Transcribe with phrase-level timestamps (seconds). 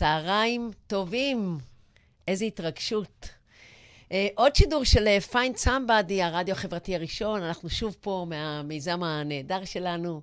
[0.00, 1.58] צהריים טובים,
[2.28, 3.28] איזו התרגשות.
[4.08, 7.42] Uh, עוד שידור של uh, Find Somebody, הרדיו החברתי הראשון.
[7.42, 10.20] אנחנו שוב פה מהמיזם הנהדר שלנו,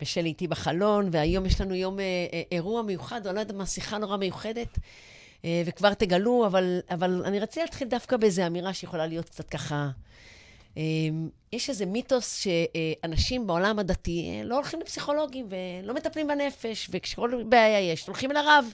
[0.00, 3.66] ושלי איתי בחלון, והיום יש לנו יום uh, uh, אירוע מיוחד, או לא יודעת מה,
[3.66, 9.06] שיחה נורא מיוחדת, uh, וכבר תגלו, אבל, אבל אני רציתי להתחיל דווקא באיזו אמירה שיכולה
[9.06, 9.88] להיות קצת ככה...
[10.74, 10.78] Uh,
[11.52, 18.06] יש איזה מיתוס שאנשים בעולם הדתי לא הולכים לפסיכולוגים ולא מטפלים בנפש, וכשכל בעיה יש,
[18.06, 18.72] הולכים אל הרב.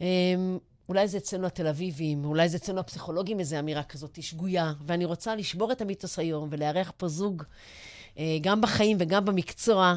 [0.00, 4.72] אמ, אולי זה אצלנו התל אביבים, אולי זה אצלנו הפסיכולוגים, איזו אמירה כזאת שגויה.
[4.86, 7.42] ואני רוצה לשבור את המיתוס היום ולארח פה זוג,
[8.18, 9.96] אה, גם בחיים וגם במקצוע.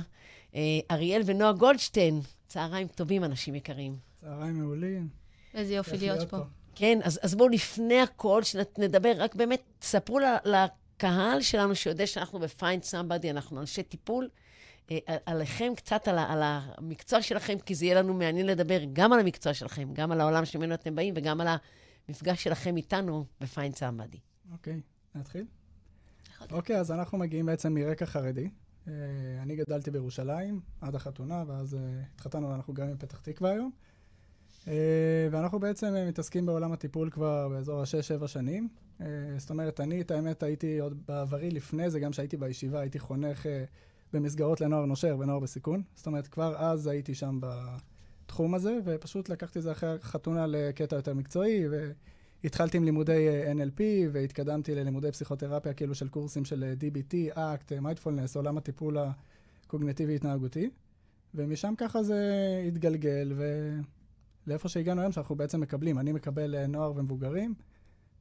[0.55, 3.95] אה, אריאל ונועה גולדשטיין, צהריים טובים, אנשים יקרים.
[4.21, 5.07] צהריים מעולים.
[5.53, 6.37] איזה יופי להיות, להיות פה.
[6.37, 6.43] פה.
[6.75, 12.91] כן, אז, אז בואו לפני הכל, שנדבר, רק באמת, ספרו לקהל שלנו שיודע שאנחנו ב-Find
[12.91, 14.29] Somebody, אנחנו אנשי טיפול.
[14.91, 19.19] אה, עליכם קצת, על, על המקצוע שלכם, כי זה יהיה לנו מעניין לדבר גם על
[19.19, 21.47] המקצוע שלכם, גם על העולם שממנו אתם באים, וגם על
[22.07, 24.17] המפגש שלכם איתנו ב-Find Somebody.
[24.51, 24.81] אוקיי,
[25.15, 25.45] נתחיל?
[26.51, 28.49] אוקיי, אז אנחנו מגיעים בעצם מרקע חרדי.
[28.87, 28.93] אה,
[29.41, 31.79] אני גדלתי בירושלים עד החתונה, ואז אה,
[32.15, 33.71] התחתנו ואנחנו גרים בפתח תקווה היום.
[35.31, 38.67] ואנחנו בעצם מתעסקים בעולם הטיפול כבר באזור ה-6-7 שנים.
[39.37, 43.47] זאת אומרת, אני, את האמת, הייתי עוד בעברי לפני זה, גם כשהייתי בישיבה, הייתי חונך
[44.13, 45.81] במסגרות לנוער נושר ונוער בסיכון.
[45.95, 50.95] זאת אומרת, כבר אז הייתי שם בתחום הזה, ופשוט לקחתי את זה אחרי החתונה לקטע
[50.95, 51.63] יותר מקצועי,
[52.43, 57.79] והתחלתי עם לימודי אה, NLP, והתקדמתי ללימודי פסיכותרפיה, כאילו של קורסים של אה, DBT, ACT,
[57.81, 58.97] מיינדפולנס, עולם הטיפול
[59.67, 60.69] הקוגנטיבי-התנהגותי.
[61.35, 62.21] ומשם ככה זה
[62.67, 63.33] התגלגל,
[64.47, 65.99] ולאיפה שהגענו היום, שאנחנו בעצם מקבלים.
[65.99, 67.53] אני מקבל אה, נוער ומבוגרים,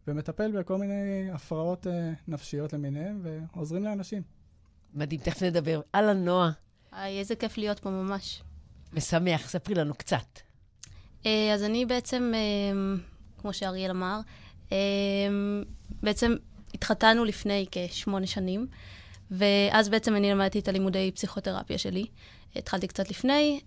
[0.07, 1.87] ומטפל בכל מיני הפרעות
[2.29, 4.23] נפשיות למיניהם, ועוזרים לאנשים.
[4.95, 5.81] מדהים, תכף נדבר.
[5.95, 6.51] אהלן, נועה.
[6.93, 8.43] היי, איזה כיף להיות פה ממש.
[8.93, 10.41] משמח, ספרי לנו קצת.
[11.27, 13.01] אה, אז אני בעצם, אה,
[13.39, 14.20] כמו שאריאל אמר,
[14.73, 14.77] אה,
[16.03, 16.35] בעצם
[16.75, 18.67] התחתנו לפני כשמונה שנים,
[19.31, 22.07] ואז בעצם אני למדתי את הלימודי פסיכותרפיה שלי.
[22.57, 23.61] התחלתי קצת לפני.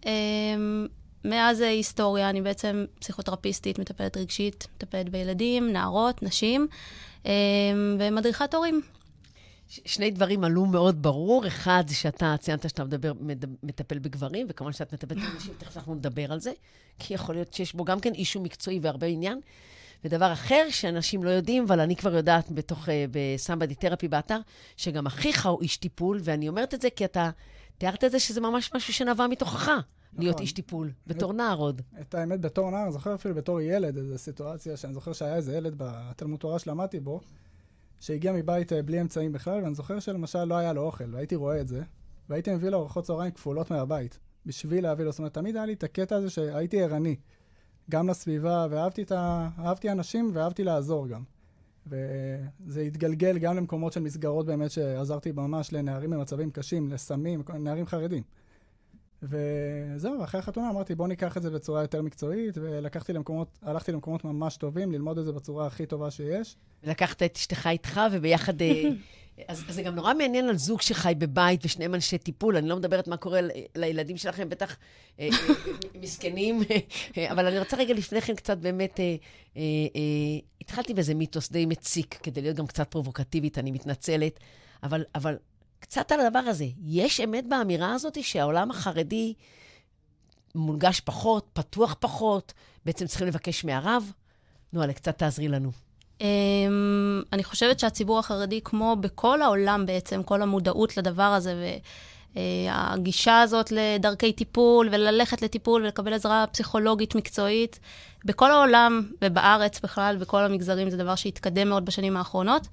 [1.25, 6.67] מאז היסטוריה, אני בעצם פסיכותרפיסטית, מטפלת רגשית, מטפלת בילדים, נערות, נשים,
[7.99, 8.81] ומדריכת הורים.
[9.67, 11.47] שני דברים עלו מאוד ברור.
[11.47, 13.11] אחד, זה שאתה ציינת שאתה מדבר,
[13.63, 16.51] מטפל בגברים, וכמובן שאת מטפלת בנשים, תכף אנחנו נדבר על זה,
[16.99, 19.39] כי יכול להיות שיש בו גם כן אישו מקצועי והרבה עניין.
[20.03, 24.39] ודבר אחר שאנשים לא יודעים, אבל אני כבר יודעת בתוך, uh, בסמבדי תרפי באתר,
[24.77, 27.29] שגם אחיך הוא איש טיפול, ואני אומרת את זה כי אתה
[27.77, 29.83] תיארת את זה שזה ממש משהו שנבע מתוכך, נכון.
[30.17, 31.81] להיות איש טיפול, בתור נער עוד.
[32.01, 35.57] את האמת, בתור נער, אני זוכר אפילו בתור ילד, איזו סיטואציה שאני זוכר שהיה איזה
[35.57, 37.21] ילד בתלמוד תורה שלמדתי בו,
[37.99, 41.61] שהגיע מבית אה, בלי אמצעים בכלל, ואני זוכר שלמשל לא היה לו אוכל, והייתי רואה
[41.61, 41.83] את זה,
[42.29, 45.11] והייתי מביא לו ארוחות צהריים כפולות מהבית, בשביל להביא לו.
[45.11, 47.15] זאת אומרת, תמיד היה לי את הקטע הזה שהייתי ערני,
[47.89, 49.49] גם לסביבה, ואהבתי את ה...
[49.59, 51.23] אהבתי אנשים ואהבתי לעזור גם.
[51.87, 58.23] וזה התגלגל גם למקומות של מסגרות באמת שעזרתי ממש לנערים במצבים קשים, לסמים, נערים חרדים.
[59.29, 64.25] וזהו, אחרי החתונה אמרתי, בוא ניקח את זה בצורה יותר מקצועית, ולקחתי למקומות, הלכתי למקומות
[64.25, 66.55] ממש טובים, ללמוד את זה בצורה הכי טובה שיש.
[66.83, 68.61] לקחת את אשתך איתך, וביחד...
[68.61, 68.83] אה,
[69.47, 72.57] אז, אז זה גם נורא מעניין על זוג שחי בבית ושניהם אנשי טיפול.
[72.57, 73.39] אני לא מדברת מה קורה
[73.75, 74.77] לילדים שלכם, בטח
[75.19, 75.53] אה, אה,
[76.01, 76.61] מסכנים,
[77.31, 79.15] אבל אני רוצה רגע לפני כן קצת באמת, אה,
[79.57, 79.61] אה,
[80.61, 84.39] התחלתי באיזה מיתוס די מציק, כדי להיות גם קצת פרובוקטיבית, אני מתנצלת,
[84.83, 85.37] אבל, אבל
[85.79, 86.65] קצת על הדבר הזה.
[86.85, 89.33] יש אמת באמירה הזאת שהעולם החרדי
[90.55, 92.53] מונגש פחות, פתוח פחות,
[92.85, 94.11] בעצם צריכים לבקש מהרב?
[94.73, 95.71] נו, אלא קצת תעזרי לנו.
[96.19, 96.23] Um,
[97.33, 101.77] אני חושבת שהציבור החרדי, כמו בכל העולם בעצם, כל המודעות לדבר הזה,
[102.35, 107.79] והגישה הזאת לדרכי טיפול, וללכת לטיפול ולקבל עזרה פסיכולוגית מקצועית,
[108.25, 112.67] בכל העולם ובארץ בכלל, בכל המגזרים, זה דבר שהתקדם מאוד בשנים האחרונות.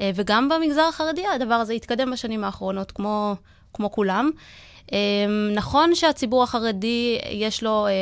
[0.00, 3.36] אה, וגם במגזר החרדי הדבר הזה התקדם בשנים האחרונות, כמו,
[3.74, 4.30] כמו כולם.
[4.92, 4.98] אה,
[5.54, 7.92] נכון שהציבור החרדי, יש לו אה,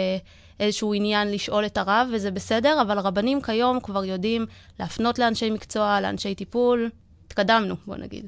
[0.61, 4.47] איזשהו עניין לשאול את הרב, וזה בסדר, אבל רבנים כיום כבר יודעים
[4.81, 6.91] להפנות לאנשי מקצוע, לאנשי טיפול.
[7.27, 8.27] התקדמנו, בוא נגיד.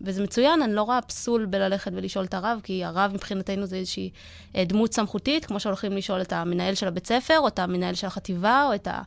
[0.00, 4.10] וזה מצוין, אני לא רואה פסול בללכת ולשאול את הרב, כי הרב מבחינתנו זה איזושהי
[4.56, 8.64] דמות סמכותית, כמו שהולכים לשאול את המנהל של הבית ספר, או את המנהל של החטיבה,
[8.68, 9.02] או את ה...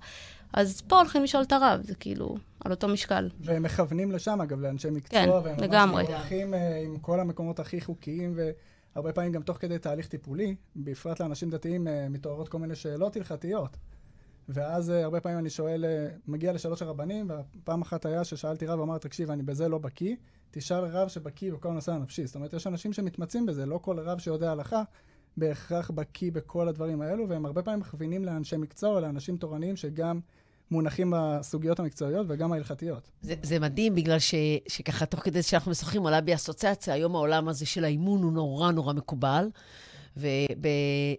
[0.53, 3.29] אז פה הולכים לשאול את הרב, זה כאילו על אותו משקל.
[3.41, 5.19] והם מכוונים לשם, אגב, לאנשי מקצוע.
[5.19, 6.03] כן, והם לגמרי.
[6.03, 8.37] והם הולכים אה, עם כל המקומות הכי חוקיים,
[8.95, 13.15] והרבה פעמים גם תוך כדי תהליך טיפולי, בפרט לאנשים דתיים, אה, מתעוררות כל מיני שאלות
[13.15, 13.77] הלכתיות.
[14.53, 15.85] ואז אה, הרבה פעמים אני שואל,
[16.27, 20.15] מגיע לשאלות של רבנים, ופעם אחת היה ששאלתי רב, אמר, תקשיב, אני בזה לא בקיא,
[20.51, 22.25] תשאל רב שבקיא בכל הנושא הנפשי.
[22.25, 24.83] זאת אומרת, יש אנשים שמתמצאים בזה, לא כל רב שיודע הלכה
[25.37, 30.19] בהכרח בקיא בכל הדברים האלו, והם הרבה פעמים מכווינים לאנשי מקצוע לאנשים תורניים שגם
[30.71, 33.09] מונחים בסוגיות המקצועיות וגם ההלכתיות.
[33.21, 34.35] זה, זה מדהים, בגלל ש,
[34.67, 38.71] שככה, תוך כדי שאנחנו משוחחים, עולה בי אסוציאציה, היום העולם הזה של האימון הוא נורא
[38.71, 39.49] נורא מקובל.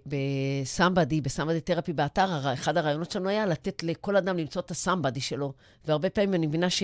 [0.08, 5.52] ובסמבדי, בסמבדי תרפי באתר, אחד הרעיונות שלנו היה לתת לכל אדם למצוא את הסמבדי שלו.
[5.84, 6.82] והרבה פעמים אני מבינה ש,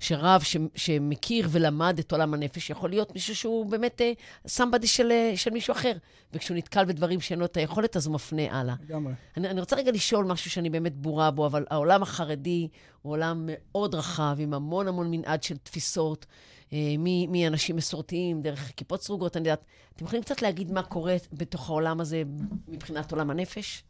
[0.00, 4.12] שרב ש, שמכיר ולמד את עולם הנפש, יכול להיות מישהו שהוא באמת אה,
[4.46, 5.92] סמבדי של, אה, של מישהו אחר.
[6.32, 8.74] וכשהוא נתקל בדברים שאין לו את היכולת, אז הוא מפנה הלאה.
[8.88, 9.12] לגמרי.
[9.36, 12.68] אני, אני רוצה רגע לשאול משהו שאני באמת בורה בו, אבל העולם החרדי
[13.02, 16.26] הוא עולם מאוד רחב, עם המון המון מנעד של תפיסות.
[16.72, 16.94] אה,
[17.28, 19.64] מאנשים מסורתיים, דרך כיפות סרוגות, אני יודעת.
[19.96, 22.22] אתם יכולים קצת להגיד מה קורה בתוך העולם הזה
[22.68, 23.84] מבחינת עולם הנפש?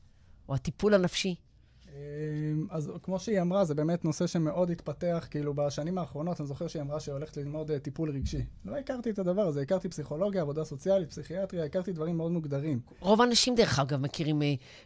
[0.49, 1.35] או הטיפול הנפשי?
[2.01, 6.69] אה, אז כמו שהיא אמרה, זה באמת נושא שמאוד התפתח, כאילו בשנים האחרונות, אני זוכר
[6.69, 8.45] שהיא אמרה שהיא הולכת ללמוד אה, טיפול רגשי.
[8.65, 12.81] לא הכרתי את הדבר הזה, הכרתי פסיכולוגיה, עבודה סוציאלית, פסיכיאטריה, הכרתי דברים מאוד מוגדרים.
[13.01, 14.43] רוב האנשים, דרך אגב, מכירים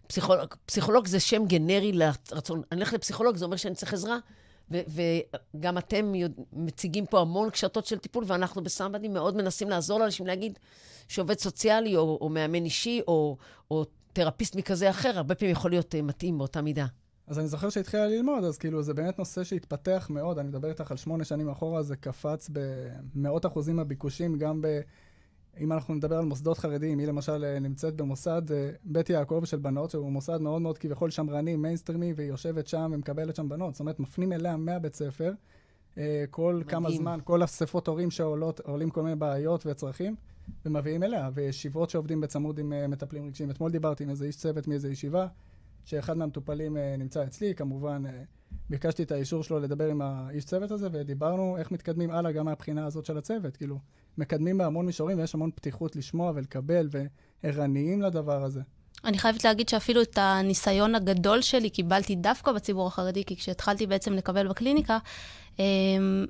[0.07, 0.55] פסיכולוג.
[0.67, 2.63] פסיכולוג זה שם גנרי לרצון.
[2.73, 4.19] אני הולך לפסיכולוג, זה אומר שאני צריך עזרה.
[4.71, 6.13] וגם אתם
[6.53, 10.59] מציגים פה המון קשתות של טיפול, ואנחנו בסמבדי מאוד מנסים לעזור לאנשים להגיד
[11.09, 13.37] שעובד סוציאלי או, או מאמן אישי או,
[13.71, 13.85] או
[14.15, 16.87] תרפיסט מכזה אחר, הרבה פעמים יכול להיות uh, מתאים באותה מידה.
[17.27, 20.91] אז אני זוכר שהתחילה ללמוד, אז כאילו זה באמת נושא שהתפתח מאוד, אני מדבר איתך
[20.91, 22.51] על שמונה שנים אחורה, זה קפץ
[23.15, 24.81] במאות אחוזים הביקושים, גם ב...
[25.61, 29.57] אם אנחנו נדבר על מוסדות חרדיים, היא למשל אה, נמצאת במוסד אה, בית יעקב של
[29.57, 33.75] בנות, שהוא מוסד מאוד מאוד כביכול שמרני, מיינסטרימי, והיא יושבת שם ומקבלת שם בנות.
[33.75, 35.33] זאת אומרת, מפנים אליה מהבית ספר,
[35.99, 36.69] אה, כל מדהים.
[36.69, 40.15] כמה זמן, כל אספות הורים שעולות, עולים כל מיני בעיות וצרכים,
[40.67, 43.51] ומביאים אליה, וישיבות שעובדים בצמוד עם מטפלים רגשיים.
[43.51, 45.27] אתמול דיברתי עם איזה איש צוות מאיזה ישיבה,
[45.85, 48.03] שאחד מהמטופלים נמצא אצלי, כמובן
[48.71, 52.87] ביקשתי את האישור שלו לדבר עם האיש צוות הזה, ודיברנו איך מתקדמים הלאה גם מהבחינה
[52.87, 53.57] הזאת של הצוות.
[53.57, 53.79] כאילו,
[54.19, 56.89] מקדמים בהמון מישורים, ויש המון פתיחות לשמוע ולקבל,
[57.43, 58.61] וערניים לדבר הזה.
[59.05, 64.13] אני חייבת להגיד שאפילו את הניסיון הגדול שלי קיבלתי דווקא בציבור החרדי, כי כשהתחלתי בעצם
[64.13, 64.99] לקבל בקליניקה,
[65.59, 65.65] אמ,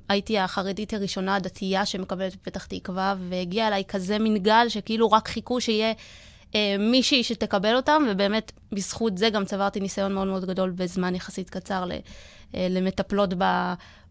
[0.09, 5.61] הייתי החרדית הראשונה הדתייה שמקבלת בפתח תקווה, והגיע אליי כזה מין גל שכאילו רק חיכו
[5.61, 5.93] שיהיה אה,
[6.79, 11.85] מישהי שתקבל אותם, ובאמת בזכות זה גם צברתי ניסיון מאוד מאוד גדול בזמן יחסית קצר
[11.91, 13.29] אה, למטפלות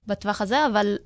[0.06, 0.96] בטווח הזה, אבל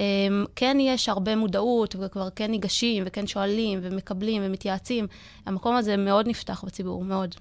[0.00, 5.06] אמ, כן יש הרבה מודעות, וכבר כן ניגשים, וכן שואלים, ומקבלים, ומתייעצים.
[5.46, 7.34] המקום הזה מאוד נפתח בציבור, מאוד.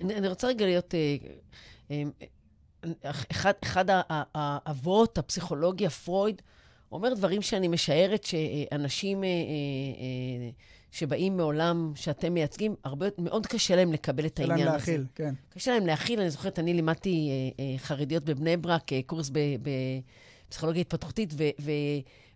[0.00, 0.94] אני, אני רוצה רגע להיות...
[0.94, 1.16] אה,
[1.90, 2.02] אה,
[3.30, 3.84] אחד, אחד
[4.34, 6.42] האבות, הפסיכולוגיה, פרויד,
[6.92, 9.28] אומר דברים שאני משערת שאנשים אה,
[10.92, 14.78] שבאים מעולם שאתם מייצגים, הרבה, מאוד קשה להם לקבל את העניין הזה.
[14.78, 15.34] קשה להם להכיל, כן.
[15.50, 16.20] קשה להם להכיל.
[16.20, 17.30] אני זוכרת, אני לימדתי
[17.76, 19.38] חרדיות בבני ברק, קורס ב...
[19.38, 19.70] ב
[20.48, 21.34] פסיכולוגיה התפתחותית,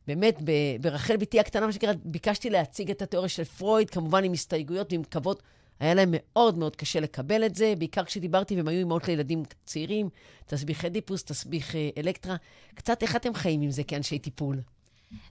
[0.05, 0.43] ובאמת,
[0.81, 5.03] ברחל בתי הקטנה, מה שנקרא, ביקשתי להציג את התיאוריה של פרויד, כמובן עם הסתייגויות ועם
[5.03, 5.43] כבוד.
[5.81, 10.09] היה להם מאוד מאוד קשה לקבל את זה, בעיקר כשדיברתי והם היו אימהות לילדים צעירים,
[10.47, 12.37] תסביך אדיפוס, תסביך אה, אלקטרה.
[12.75, 14.61] קצת איך אתם חיים עם זה כאנשי טיפול?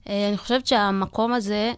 [0.09, 1.73] אה, אני חושבת שהמקום הזה, אה,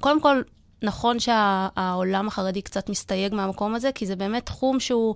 [0.00, 0.42] קודם כל,
[0.82, 5.14] נכון שהעולם החרדי קצת מסתייג מהמקום הזה, כי זה באמת תחום שהוא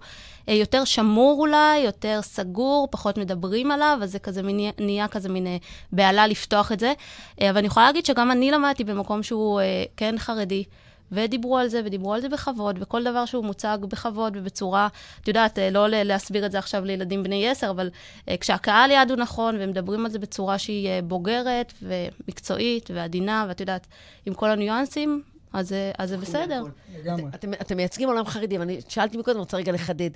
[0.48, 5.28] אה, יותר שמור אולי, יותר סגור, פחות מדברים עליו, אז זה כזה מין, נהיה כזה
[5.28, 5.56] מין אה,
[5.92, 6.92] בהלה לפתוח את זה.
[7.40, 9.60] אה, אבל אני יכולה להגיד שגם אני למדתי במקום שהוא
[9.96, 10.64] כן חרדי.
[11.12, 14.88] ודיברו על זה, ודיברו על זה בכבוד, וכל דבר שהוא מוצג בכבוד ובצורה,
[15.23, 17.91] את יודעת, לא להסביר את זה עכשיו לילדים בני עשר, אבל
[18.41, 23.86] כשהקהל יעד הוא נכון, ומדברים על זה בצורה שהיא בוגרת ומקצועית ועדינה, ואת יודעת,
[24.27, 25.22] עם כל הניואנסים,
[25.53, 26.65] אז, אז זה בסדר.
[26.98, 27.25] לגמרי.
[27.34, 30.10] אתם, אתם מייצגים עולם חרדי, ואני שאלתי מקודם, אני רוצה רגע לחדד.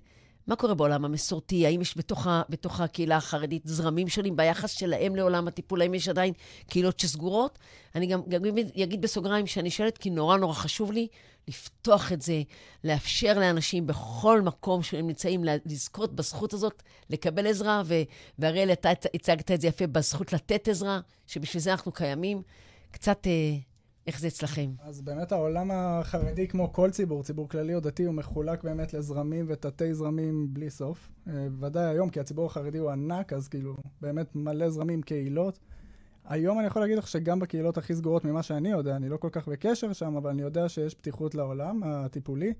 [0.46, 1.66] מה קורה בעולם המסורתי?
[1.66, 5.82] האם יש בתוך, בתוך הקהילה החרדית זרמים שונים ביחס שלהם לעולם הטיפול?
[5.82, 6.32] האם יש עדיין
[6.68, 7.58] קהילות שסגורות?
[7.94, 8.42] אני גם, גם
[8.82, 11.08] אגיד בסוגריים שאני שואלת, כי נורא נורא חשוב לי
[11.48, 12.42] לפתוח את זה,
[12.84, 17.82] לאפשר לאנשים בכל מקום שהם נמצאים לזכות בזכות הזאת, לקבל עזרה,
[18.38, 22.42] והראל, אתה הצגת את זה יפה, בזכות לתת עזרה, שבשביל זה אנחנו קיימים.
[22.90, 23.26] קצת...
[23.26, 23.69] אה,
[24.10, 24.70] איך זה אצלכם?
[24.82, 29.46] אז באמת העולם החרדי, כמו כל ציבור, ציבור כללי או דתי, הוא מחולק באמת לזרמים
[29.48, 31.08] ותתי זרמים בלי סוף.
[31.28, 35.58] אה, ודאי היום, כי הציבור החרדי הוא ענק, אז כאילו, באמת מלא זרמים, קהילות.
[36.24, 39.28] היום אני יכול להגיד לך שגם בקהילות הכי סגורות ממה שאני יודע, אני לא כל
[39.32, 42.52] כך בקשר שם, אבל אני יודע שיש פתיחות לעולם הטיפולי.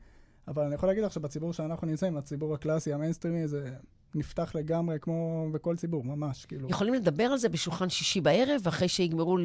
[0.49, 3.71] אבל אני יכול להגיד לך שבציבור שאנחנו נמצאים, הציבור הקלאסי, המיינסטרימי, זה
[4.15, 6.69] נפתח לגמרי כמו בכל ציבור, ממש, כאילו.
[6.71, 9.37] יכולים לדבר על זה בשולחן שישי בערב, אחרי שיגמרו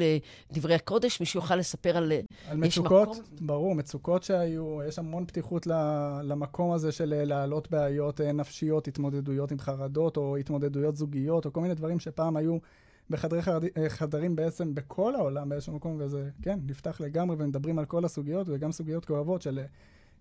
[0.50, 2.12] לדברי הקודש, מישהו יוכל לספר על...
[2.48, 3.46] על מצוקות, מקום?
[3.46, 5.66] ברור, מצוקות שהיו, יש המון פתיחות
[6.22, 11.60] למקום הזה של להעלות בעיות אה, נפשיות, התמודדויות עם חרדות, או התמודדויות זוגיות, או כל
[11.60, 12.58] מיני דברים שפעם היו
[13.10, 13.40] בחדרי
[13.76, 18.46] אה, חדרים בעצם בכל העולם באיזשהו מקום, וזה, כן, נפתח לגמרי, ומדברים על כל הסוגיות,
[18.48, 19.60] וגם סוגיות כואבות של...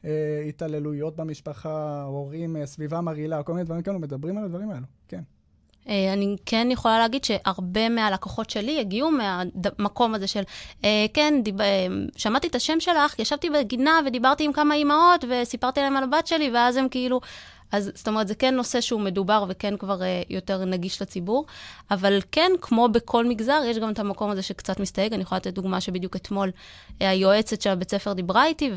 [0.05, 4.85] אה, התעללויות במשפחה, הורים, אה, סביבה מרעילה, כל מיני דברים כאלו, מדברים על הדברים האלו,
[5.07, 5.21] כן.
[5.89, 10.43] אה, אני כן יכולה להגיד שהרבה מהלקוחות שלי הגיעו מהמקום הזה של,
[11.13, 11.55] כן, דיב...
[12.17, 16.51] שמעתי את השם שלך, ישבתי בגינה ודיברתי עם כמה אימהות וסיפרתי להם על הבת שלי,
[16.53, 17.21] ואז הם כאילו,
[17.71, 21.45] אז זאת אומרת, זה כן נושא שהוא מדובר וכן כבר uh, יותר נגיש לציבור,
[21.91, 25.13] אבל כן, כמו בכל מגזר, יש גם את המקום הזה שקצת מסתייג.
[25.13, 28.71] אני יכולה לתת דוגמה שבדיוק אתמול uh, היועצת של הבית ספר דיברה איתי,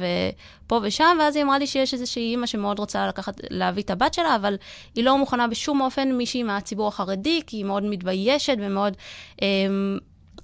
[0.66, 4.14] ופה ושם, ואז היא אמרה לי שיש איזושהי אימא שמאוד רוצה לקחת, להביא את הבת
[4.14, 4.56] שלה, אבל
[4.94, 8.96] היא לא מוכנה בשום אופן מישהי מהציבור החרדי, כי היא מאוד מתביישת ומאוד...
[9.36, 9.40] Um,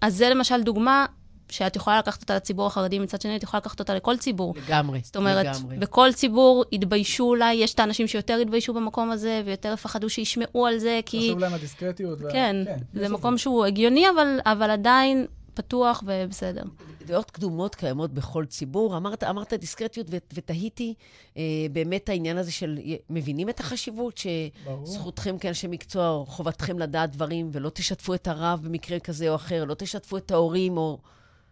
[0.00, 1.06] אז זה למשל דוגמה
[1.54, 4.54] שאת יכולה לקחת אותה לציבור החרדי, מצד שני, את יכולה לקחת אותה לכל ציבור.
[4.66, 5.76] לגמרי, זאת אומרת, לגמרי.
[5.78, 10.78] בכל ציבור יתביישו אולי, יש את האנשים שיותר יתביישו במקום הזה, ויותר יפחדו שישמעו על
[10.78, 11.18] זה, כי...
[11.18, 12.18] חשוב להם הדיסקרטיות.
[12.20, 12.30] וה...
[12.32, 16.62] כן, כן זה מקום שהוא הגיוני, אבל, אבל עדיין פתוח ובסדר.
[17.06, 18.96] דעות קדומות קיימות בכל ציבור.
[18.96, 20.94] אמרת, אמרת דיסקרטיות ותהיתי
[21.36, 21.42] אה,
[21.72, 22.78] באמת העניין הזה של,
[23.10, 28.98] מבינים את החשיבות שזכותכם כאנשי מקצוע, או חובתכם לדעת דברים, ולא תשתפו את הרב במקרה
[28.98, 30.98] כזה או אחר, לא תשתפו את ההורים או...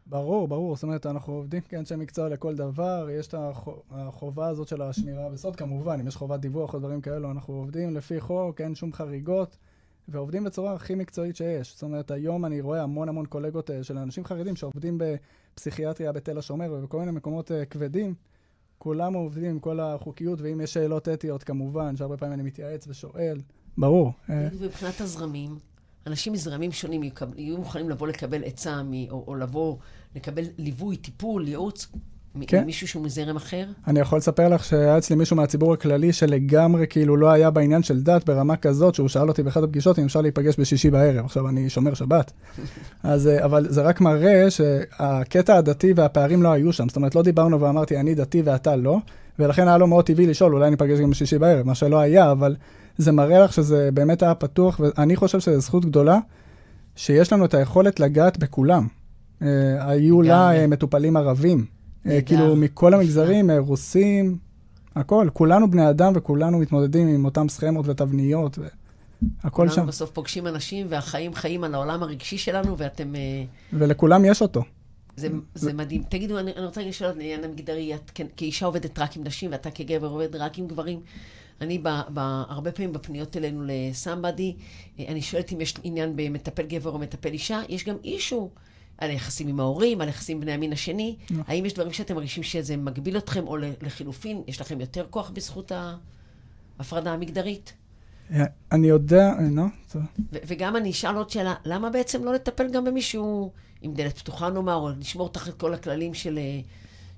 [0.06, 0.76] ברור, ברור.
[0.76, 3.08] זאת אומרת, אנחנו עובדים כאנשי מקצוע לכל דבר.
[3.10, 3.34] יש את
[3.90, 7.96] החובה הזאת של השמירה בסוד, כמובן, אם יש חובת דיווח או דברים כאלו, אנחנו עובדים
[7.96, 9.56] לפי חוק, אין שום חריגות,
[10.08, 11.72] ועובדים בצורה הכי מקצועית שיש.
[11.72, 16.38] זאת אומרת, היום אני רואה המון המון קולגות אה, של אנשים חרדים שעובדים בפסיכיאטריה בתל
[16.38, 18.14] השומר ובכל מיני מקומות אה, כבדים.
[18.78, 23.40] כולם עובדים עם כל החוקיות, ואם יש שאלות אתיות, כמובן, שהרבה פעמים אני מתייעץ ושואל.
[23.78, 24.12] ברור.
[24.30, 24.48] אה.
[24.60, 25.58] מבחינת הזרמים,
[26.06, 27.02] אנשים מזרמים שונים
[27.36, 28.80] יהיו מוכנים לבוא לקבל עצה,
[29.10, 29.76] או, או לבוא
[30.16, 31.88] לקבל ליווי, טיפול, ייעוץ,
[32.46, 32.62] כן.
[32.62, 33.64] ממישהו שהוא מזרם אחר?
[33.86, 38.02] אני יכול לספר לך שהיה אצלי מישהו מהציבור הכללי שלגמרי כאילו לא היה בעניין של
[38.02, 41.24] דת ברמה כזאת, שהוא שאל אותי באחת הפגישות אם אפשר להיפגש בשישי בערב.
[41.24, 42.32] עכשיו, אני שומר שבת.
[43.02, 46.88] אז, אה, אבל זה רק מראה שהקטע הדתי והפערים לא היו שם.
[46.88, 48.98] זאת אומרת, לא דיברנו ואמרתי, אני דתי ואתה לא,
[49.38, 52.56] ולכן היה לו מאוד טבעי לשאול, אולי ניפגש גם בשישי בערב, מה שלא היה, אבל
[52.98, 56.18] זה מראה לך שזה באמת היה פתוח, ואני חושב שזו זכות גדולה,
[56.96, 58.86] שיש לנו את היכולת לגעת בכולם.
[59.40, 59.44] Uh,
[59.78, 61.66] היו לה uh, מטופלים ערבים,
[62.04, 64.38] uh, כאילו מכל המגזרים, רוסים,
[64.96, 65.28] הכל.
[65.32, 68.58] כולנו בני אדם וכולנו מתמודדים עם אותם סכמות ותבניות,
[69.44, 69.86] והכל שם.
[69.86, 73.12] בסוף פוגשים אנשים, והחיים חיים על העולם הרגשי שלנו, ואתם...
[73.72, 74.62] ולכולם יש אותו.
[75.16, 76.02] זה, זה מדהים.
[76.08, 79.70] תגידו, אני, אני רוצה לשאול את עניין המגדרי, את כאישה עובדת רק עם נשים, ואתה
[79.70, 81.00] כגבר עובד רק עם גברים.
[81.60, 82.18] אני ב, ב,
[82.48, 84.56] הרבה פעמים בפניות אלינו לסמבדי,
[84.98, 88.50] אה, אני שואלת אם יש עניין במטפל גבר או מטפל אישה, יש גם אישו
[88.98, 91.16] על היחסים עם ההורים, על היחסים עם בני המין השני.
[91.30, 91.44] נכון.
[91.46, 95.72] האם יש דברים שאתם מרגישים שזה מגביל אתכם, או לחילופין, יש לכם יותר כוח בזכות
[96.78, 97.72] ההפרדה המגדרית?
[98.32, 100.02] אה, אני יודע, אה, נו, טוב.
[100.32, 104.74] וגם אני אשאל עוד שאלה, למה בעצם לא לטפל גם במישהו עם דלת פתוחה נאמר,
[104.74, 106.38] או לשמור תחת כל הכללים של,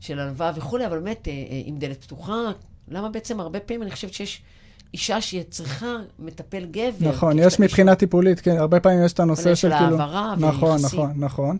[0.00, 1.28] של הלוואה וכולי, אבל באמת
[1.64, 2.52] עם דלת פתוחה,
[2.88, 4.42] למה בעצם הרבה פעמים אני חושבת שיש
[4.94, 7.08] אישה שהיא צריכה מטפל גבר?
[7.08, 9.96] נכון, יש מבחינה טיפולית, כן, הרבה פעמים יש את הנושא של כאילו...
[9.96, 11.00] של העברה נכון, ויחסים.
[11.00, 11.56] נכון, נכון.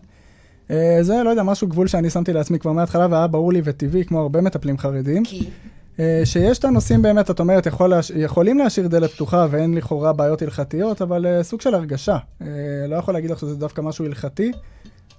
[0.67, 4.05] Uh, זה, לא יודע, משהו גבול שאני שמתי לעצמי כבר מההתחלה, והיה ברור לי וטבעי,
[4.05, 5.23] כמו הרבה מטפלים חרדים.
[5.25, 5.49] כי?
[5.97, 8.09] Uh, שיש את הנושאים באמת, את אומרת, יכול להש...
[8.15, 12.17] יכולים להשאיר דלת פתוחה ואין לכאורה בעיות הלכתיות, אבל uh, סוג של הרגשה.
[12.41, 12.45] Uh,
[12.87, 14.51] לא יכול להגיד לך שזה דווקא משהו הלכתי.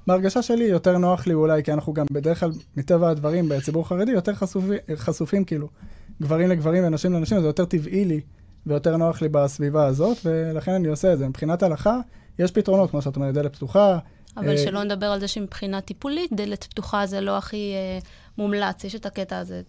[0.06, 4.12] בהרגשה שלי יותר נוח לי אולי, כי אנחנו גם בדרך כלל, מטבע הדברים, בציבור חרדי,
[4.12, 5.68] יותר חשופי, חשופים כאילו,
[6.22, 8.20] גברים לגברים ונשים לנשים, זה יותר טבעי לי
[8.66, 11.28] ויותר נוח לי בסביבה הזאת, ולכן אני עושה את זה.
[11.28, 11.98] מבחינת הלכה,
[12.38, 13.98] יש פתרונות, כמו שאת אומרת, דלת פתוחה.
[14.36, 14.58] אבל אה...
[14.58, 17.98] שלא נדבר על זה שמבחינה טיפולית, דלת פתוחה זה לא הכי אה,
[18.38, 19.62] מומלץ, יש את הקטע הזה.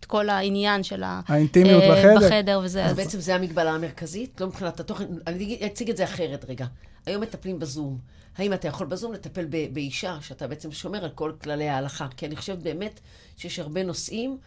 [0.00, 1.20] את כל העניין של ה...
[1.28, 2.26] האינטימיות אה, בחדר.
[2.26, 2.84] בחדר וזה.
[2.84, 5.04] אז, אז בעצם זה המגבלה המרכזית, לא מבחינת התוכן.
[5.26, 6.66] אני אציג את זה אחרת רגע.
[7.06, 7.98] היום מטפלים בזום.
[8.38, 12.06] האם אתה יכול בזום לטפל ב- באישה, שאתה בעצם שומר על כל כללי ההלכה?
[12.16, 13.00] כי אני חושבת באמת
[13.36, 14.38] שיש הרבה נושאים,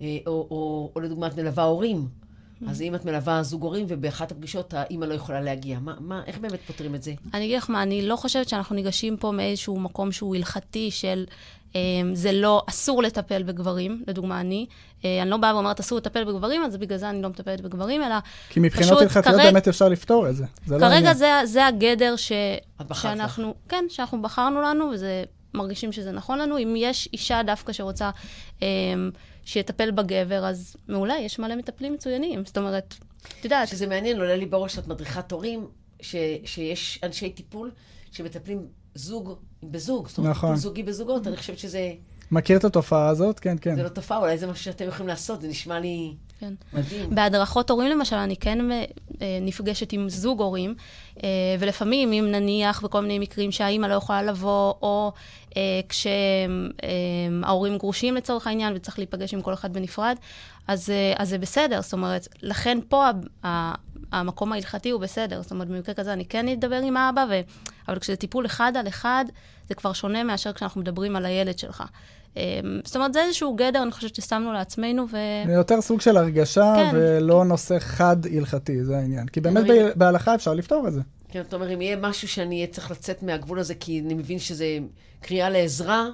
[0.00, 2.08] או, או, או לדוגמה, את מלווה הורים.
[2.68, 6.38] אז אם את מלווה זוג הורים, ובאחת הפגישות האימא לא יכולה להגיע, מה, מה, איך
[6.38, 7.14] באמת פותרים את זה?
[7.34, 11.24] אני אגיד לך מה, אני לא חושבת שאנחנו ניגשים פה מאיזשהו מקום שהוא הלכתי של
[11.74, 14.66] אמ, זה לא, אסור לטפל בגברים, לדוגמה אני.
[15.04, 18.02] אה, אני לא באה ואומרת אסור לטפל בגברים, אז בגלל זה אני לא מטפלת בגברים,
[18.02, 18.14] אלא
[18.48, 19.36] כי מבחינות הלכתיות כרג...
[19.36, 20.44] באמת אפשר לפתור את זה.
[20.66, 22.32] זה לא כרגע לא זה, זה הגדר ש...
[22.92, 23.70] שאנחנו, לך.
[23.70, 26.58] כן, שאנחנו בחרנו לנו, וזה, מרגישים שזה נכון לנו.
[26.58, 28.10] אם יש אישה דווקא שרוצה
[28.62, 29.10] אמ,
[29.44, 32.44] שיטפל בגבר, אז מעולה, יש מלא מטפלים מצוינים.
[32.44, 32.94] זאת אומרת,
[33.38, 33.68] את יודעת...
[33.68, 35.66] שזה מעניין, עולה לי בראש שאת מדריכת הורים,
[36.00, 37.70] ש, שיש אנשי טיפול
[38.12, 40.56] שמטפלים זוג בזוג, זאת אומרת, נכון.
[40.56, 41.92] זוגי בזוגות, אני חושבת שזה...
[42.30, 43.40] מכיר את התופעה הזאת?
[43.40, 43.76] כן, כן.
[43.76, 46.54] זה לא תופעה, אולי זה משהו שאתם יכולים לעשות, זה נשמע לי כן.
[46.72, 47.14] מדהים.
[47.14, 48.84] בהדרכות הורים למשל, אני כן אה,
[49.42, 50.74] נפגשת עם זוג הורים,
[51.24, 51.28] אה,
[51.58, 55.12] ולפעמים, אם נניח בכל מיני מקרים שהאימא לא יכולה לבוא, או
[55.56, 60.16] אה, כשההורים גרושים לצורך העניין וצריך להיפגש עם כל אחד בנפרד,
[60.68, 61.82] אז, אז זה בסדר.
[61.82, 63.06] זאת אומרת, לכן פה
[64.12, 65.42] המקום ההלכתי הוא בסדר.
[65.42, 67.40] זאת אומרת, במקרה כזה אני כן אדבר עם האבא, ו...
[67.90, 69.24] אבל כשזה טיפול אחד על אחד,
[69.68, 71.84] זה כבר שונה מאשר כשאנחנו מדברים על הילד שלך.
[72.36, 72.42] אמ,
[72.84, 75.16] זאת אומרת, זה איזשהו גדר, אני חושבת ששמנו לעצמנו, ו...
[75.46, 76.90] זה יותר סוג של הרגשה, כן.
[76.92, 79.26] ולא נושא חד הלכתי, זה העניין.
[79.26, 81.00] כי באמת ב- בהלכה אפשר לפתור את זה.
[81.28, 84.38] כן, זאת אומרת, אם יהיה משהו שאני אהיה צריך לצאת מהגבול הזה, כי אני מבין
[84.38, 84.78] שזה
[85.20, 86.06] קריאה לעזרה,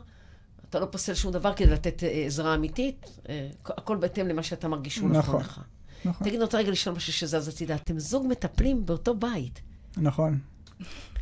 [0.70, 4.68] אתה לא פוסל שום דבר כדי לתת אה, עזרה אמיתית, אה, הכל בהתאם למה שאתה
[4.68, 5.60] מרגיש שהוא נכון, נכון לך.
[6.04, 6.24] נכון.
[6.24, 7.74] תגיד, אני רוצה רגע לשאול משהו שזז הצידה.
[7.74, 9.60] אתם זוג מטפלים באותו בית.
[9.96, 10.38] נכון.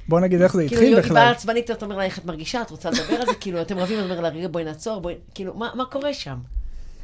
[0.09, 1.03] בוא נגיד איך זה כאילו, התחיל בכלל.
[1.03, 3.35] כאילו, היא באה עצבנית, אתה אומר לה איך את מרגישה, את רוצה לדבר על זה?
[3.41, 5.15] כאילו, אתם רבים, אני אומר לה, רגע, בואי נעצור, בואי...
[5.35, 6.37] כאילו, מה קורה שם?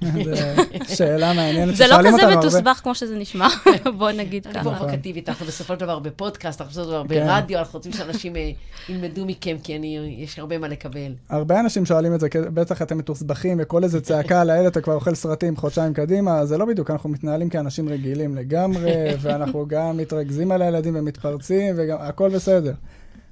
[0.96, 3.48] שאלה מעניינת זה לא כזה מתוסבך כמו שזה נשמע,
[3.98, 4.60] בוא נגיד ככה.
[4.60, 7.02] אני פרובוקטיבית, אנחנו בסופו של דבר בפודקאסט, אנחנו בסופו של דבר.
[7.02, 8.50] ברדיו, אנחנו רוצים שאנשים אה,
[8.88, 9.78] ילמדו מכם, כי
[10.18, 11.12] יש הרבה מה לקבל.
[11.28, 14.94] הרבה אנשים שואלים את זה, בטח אתם מתוסבכים, וכל איזה צעקה על הילד, אתה כבר
[14.94, 20.52] אוכל סרטים חודשיים קדימה, זה לא בדיוק, אנחנו מתנהלים כאנשים רגילים לגמרי, ואנחנו גם מתרכזים
[20.52, 22.72] על הילדים ומתפרצים, והכל בסדר.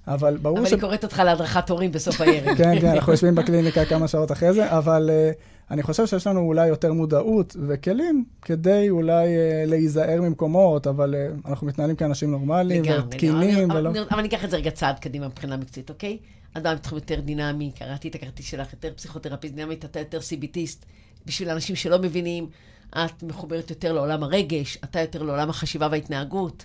[0.09, 0.61] אבל ברור ש...
[0.61, 2.55] אבל אני קוראת אותך להדרכת הורים בסוף הערב.
[2.57, 6.41] כן, כן, אנחנו יושבים בקליניקה כמה שעות אחרי זה, אבל uh, אני חושב שיש לנו
[6.41, 12.83] אולי יותר מודעות וכלים כדי אולי uh, להיזהר ממקומות, אבל uh, אנחנו מתנהלים כאנשים נורמליים
[12.99, 13.91] ותקינים, ולא...
[13.91, 16.19] אבל אבל אני אקח את זה רגע צעד קדימה מבחינה מקצועית, אוקיי?
[16.55, 20.85] אדם בתחום יותר דינמי, קראתי את הכרטיס שלך, יותר פסיכותרפיסט דינמית, אתה יותר סיביטיסט.
[21.27, 22.47] בשביל אנשים שלא מבינים,
[22.91, 26.65] את מחוברת יותר לעולם הרגש, אתה יותר לעולם החשיבה וההתנהגות.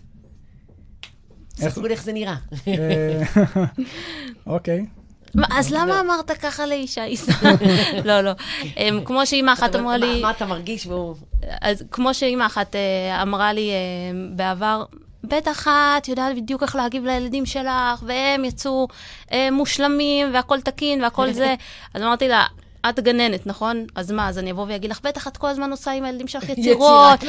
[1.56, 2.36] ספרו לי איך זה נראה.
[2.68, 3.24] אה,
[4.46, 4.86] אוקיי.
[5.52, 7.04] אז למה אמרת ככה לאישה?
[8.06, 8.32] לא, לא.
[9.06, 10.22] כמו שאימא אחת אמרה לי...
[10.22, 10.88] מה אתה מרגיש.
[11.62, 13.76] אז כמו שאימא אחת אה, אמרה לי אה,
[14.36, 14.84] בעבר,
[15.24, 18.88] בטח את יודעת בדיוק איך להגיב לילדים שלך, והם יצאו
[19.52, 21.56] מושלמים, והכול תקין, והכול זה.
[21.94, 22.46] אז אמרתי לה,
[22.90, 23.86] את גננת, נכון?
[23.96, 26.50] אז מה, אז אני אבוא ואגיד לך, בטח את כל הזמן עושה עם הילדים שלך
[26.50, 27.24] יצירות,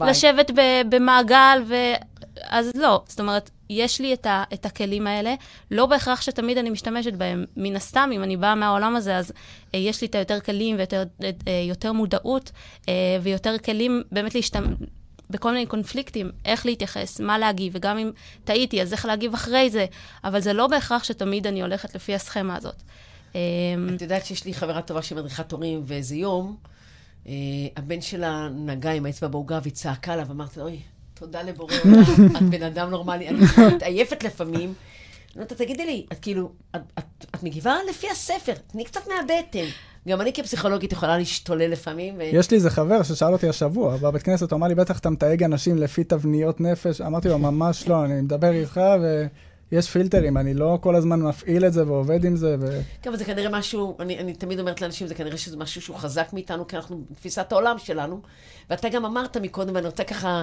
[0.00, 0.50] ולשבת
[0.88, 1.74] במעגל, ו...
[2.48, 3.02] אז לא.
[3.08, 5.34] זאת אומרת, יש לי את, ה, את הכלים האלה,
[5.70, 7.44] לא בהכרח שתמיד אני משתמשת בהם.
[7.56, 9.32] מן הסתם, אם אני באה מהעולם הזה, אז
[9.74, 12.50] אה, יש לי את היותר כלים ויותר אה, מודעות,
[12.88, 14.68] אה, ויותר כלים באמת להשתמש...
[15.30, 18.10] בכל מיני קונפליקטים, איך להתייחס, מה להגיב, וגם אם
[18.44, 19.86] טעיתי, אז איך להגיב אחרי זה,
[20.24, 22.82] אבל זה לא בהכרח שתמיד אני הולכת לפי הסכמה הזאת.
[23.34, 23.38] אמ,
[23.96, 26.56] את יודעת שיש לי חברה טובה שמדריכת הורים, ואיזה יום,
[27.26, 27.32] אה,
[27.76, 30.80] הבן שלה נגע עם האצבע בעוגה והיא צעקה לה, ואמרתי לה, אוי,
[31.14, 33.38] תודה לבורא עולם, את בן אדם נורמלי, אני
[33.74, 34.74] מתעייפת לפעמים.
[35.36, 39.64] אומרת, תגידי לי, את כאילו, את, את, את מגיבה לפי הספר, תני קצת מהבטן.
[40.08, 42.14] גם אני כפסיכולוגית יכולה להשתולל לפעמים.
[42.18, 42.22] ו...
[42.22, 45.42] יש לי איזה חבר ששאל אותי השבוע, בבית כנסת, הוא אמר לי, בטח אתה מתייג
[45.42, 47.00] אנשים לפי תבניות נפש.
[47.00, 49.26] אמרתי לו, ממש לא, אני מדבר איתך, ו...
[49.72, 52.56] יש פילטרים, אני לא כל הזמן מפעיל את זה ועובד עם זה.
[52.60, 52.80] ו...
[53.02, 55.96] כן, אבל זה כנראה משהו, אני, אני תמיד אומרת לאנשים, זה כנראה שזה משהו שהוא
[55.96, 58.20] חזק מאיתנו, כי אנחנו, תפיסת העולם שלנו.
[58.70, 60.42] ואתה גם אמרת מקודם, ואני רוצה ככה,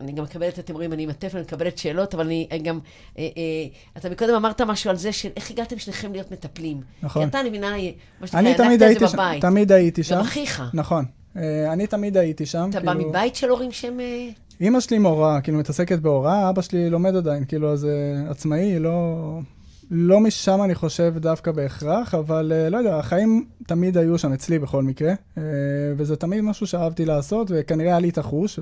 [0.00, 2.78] אני גם מקבלת, אתם רואים, אני עם הטלפון, אני מקבלת שאלות, אבל אני גם,
[3.18, 3.42] אה, אה,
[3.96, 6.80] אתה מקודם אמרת משהו על זה של איך הגעתם שניכם להיות מטפלים.
[7.02, 7.22] נכון.
[7.22, 7.76] כי אתה, אני מבינה,
[8.20, 9.42] מה שנקרא, הענקת את זה בבית.
[9.42, 10.14] תמיד הייתי שם.
[10.14, 10.62] גם אחיך.
[10.74, 11.04] נכון.
[11.36, 12.68] אה, אני תמיד הייתי שם.
[12.70, 12.94] אתה כאילו...
[12.94, 14.00] בא מבית של הורים שהם...
[14.00, 14.28] אה,
[14.60, 19.38] אימא שלי מורה, כאילו מתעסקת בהוראה, אבא שלי לומד עדיין, כאילו, אז uh, עצמאי, לא...
[19.90, 24.82] לא משם אני חושב דווקא בהכרח, אבל לא יודע, החיים תמיד היו שם אצלי בכל
[24.82, 25.12] מקרה,
[25.96, 28.58] וזה תמיד משהו שאהבתי לעשות, וכנראה היה לי את החוש,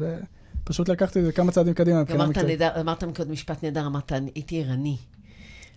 [0.69, 2.63] ופשוט לקחתי את זה כמה צעדים קדימה מבחינה מקצועית.
[2.63, 4.97] אמרת מקודם משפט נהדר, אמרת, הייתי ערני.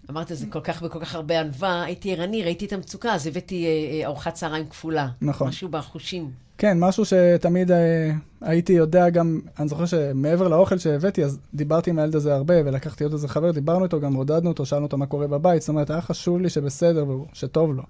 [0.10, 3.66] אמרת זה כל כך בכל כך הרבה ענווה, הייתי ערני, ראיתי את המצוקה, אז הבאתי
[4.06, 5.08] ארוחת צהריים כפולה.
[5.22, 5.48] נכון.
[5.48, 6.32] משהו בחושים.
[6.58, 12.00] כן, משהו שתמיד אה, הייתי יודע גם, אני זוכר שמעבר לאוכל שהבאתי, אז דיברתי עם
[12.00, 15.06] הילד הזה הרבה, ולקחתי עוד איזה חבר, דיברנו איתו, גם עודדנו אותו, שאלנו אותו מה
[15.06, 17.84] קורה בבית, זאת אומרת, היה חשוב לי שבסדר, שטוב לו.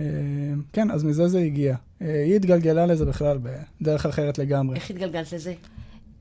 [0.00, 0.04] אה,
[0.72, 1.76] כן, אז מזה זה הגיע.
[2.02, 3.38] אה, היא התגלגלה לזה בכלל
[3.80, 4.76] בדרך אחרת לגמרי.
[4.76, 5.54] איך התגלגלת לזה?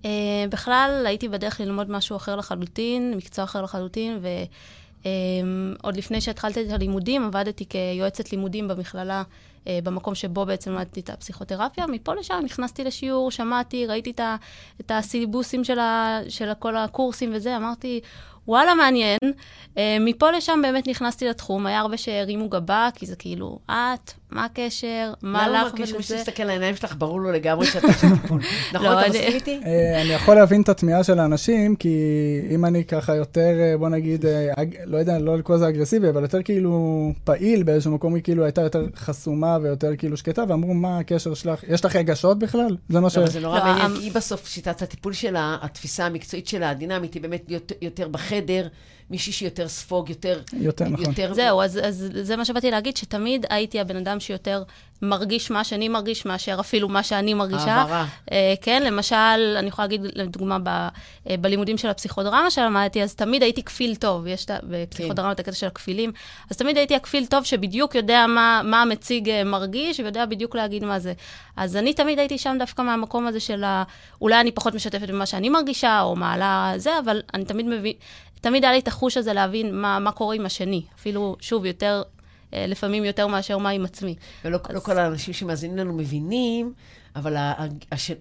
[0.03, 0.05] Uh,
[0.49, 6.71] בכלל, הייתי בדרך ללמוד משהו אחר לחלוטין, מקצוע אחר לחלוטין, ועוד um, לפני שהתחלתי את
[6.71, 9.23] הלימודים, עבדתי כיועצת לימודים במכללה
[9.67, 11.87] אה, במקום שבו בעצם למדתי את הפסיכותרפיה.
[11.87, 14.19] מפה לשם נכנסתי לשיעור, שמעתי, ראיתי את,
[14.81, 17.99] את הסיליבוסים של, ה, של כל הקורסים וזה, אמרתי,
[18.47, 19.19] וואלה, מעניין.
[19.77, 24.45] אה, מפה לשם באמת נכנסתי לתחום, היה הרבה שהרימו גבה, כי זה כאילו, את, מה
[24.45, 25.91] הקשר, מה למה לך הקשר?
[25.91, 26.17] מי ולזה.
[26.17, 28.41] שמסתכל על העיניים שלך, ברור לו לגמרי שאתה של טיפול.
[28.73, 29.59] נכון, לא, אתה אני- מסכים איתי?
[29.65, 31.97] אה, אני יכול להבין את התמיהה של האנשים, כי
[32.51, 34.51] אם אני ככה יותר, אה, בוא נגיד, אה,
[34.85, 36.73] לא יודע, לא לקרוא לזה אגרסיבי, אבל יותר כאילו
[37.23, 41.63] פעיל באיזשהו מקום, היא כאילו הייתה יותר חסומה ויותר כאילו שקטה, ואמרו, מה הקשר שלך?
[41.69, 42.77] יש לך רגשות בכלל?
[42.89, 43.17] זה מה ש...
[43.17, 47.13] לא, זה נורא לא, מעניין, כי היא בסוף, שיטת הטיפול שלה, התפיסה המקצועית שלה, הדינמית,
[47.13, 48.67] היא באמת יותר בחדר,
[49.13, 50.41] מישהי שיותר ספוג, יותר...
[50.53, 51.05] יותר, נכון.
[51.05, 54.63] יותר- זהו, אז, אז זה מה שבאתי להגיד, שתמיד הייתי הבן אדם שיותר
[55.01, 57.73] מרגיש מה שאני מרגיש, מאשר אפילו מה שאני מרגישה.
[57.73, 58.05] העברה.
[58.31, 63.43] אה, כן, למשל, אני יכולה להגיד, לדוגמה, ב, אה, בלימודים של הפסיכודרמה שלמדתי, אז תמיד
[63.43, 64.27] הייתי כפיל טוב.
[64.27, 66.11] יש בפסיכודרמה את הקטע של הכפילים,
[66.51, 70.83] אז תמיד הייתי הכפיל טוב שבדיוק יודע מה, מה המציג אה, מרגיש, ויודע בדיוק להגיד
[70.83, 71.13] מה זה.
[71.57, 73.83] אז אני תמיד הייתי שם דווקא מהמקום הזה של ה...
[74.21, 77.93] אולי אני פחות משתפת במה שאני מרגישה, או מעלה זה, אבל אני תמיד מבין...
[78.43, 80.81] תמיד היה לי את החוש הזה להבין מה, מה קורה עם השני.
[80.99, 82.01] אפילו, שוב, יותר,
[82.53, 84.15] אה, לפעמים יותר מאשר מה עם עצמי.
[84.45, 86.73] ולא לא כל האנשים שמאזינים לנו מבינים,
[87.15, 87.35] אבל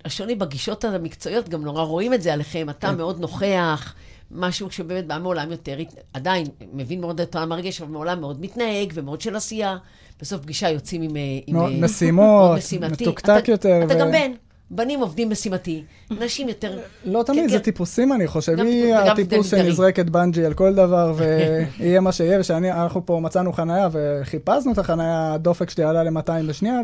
[0.04, 2.70] השוני בגישות המקצועיות, גם נורא רואים את זה עליכם.
[2.70, 2.96] אתה כן.
[2.96, 3.94] מאוד נוכח,
[4.30, 5.76] משהו שבאמת בא מעולם יותר,
[6.12, 9.76] עדיין מבין מאוד את העולם הרגש, אבל מעולם מאוד מתנהג ומאוד של עשייה.
[10.20, 11.16] בסוף פגישה יוצאים עם...
[11.16, 12.58] אה, עם אה, משימות.
[12.92, 14.32] מתוקתק אתה- יותר, אתה ו- גם בן.
[14.74, 16.78] בנים עובדים משימתי, נשים יותר...
[17.04, 17.58] לא תמיד, זה.
[17.58, 18.61] טיפוסים, אני חושב.
[18.61, 19.50] היא הטיפוס.
[19.50, 25.32] שנזרקת בנג'י על כל דבר, ויהיה מה שיהיה, ושאנחנו פה מצאנו חנייה, וחיפשנו את החנייה,
[25.35, 26.80] הדופק שלי עלה ל-200 בשנייה,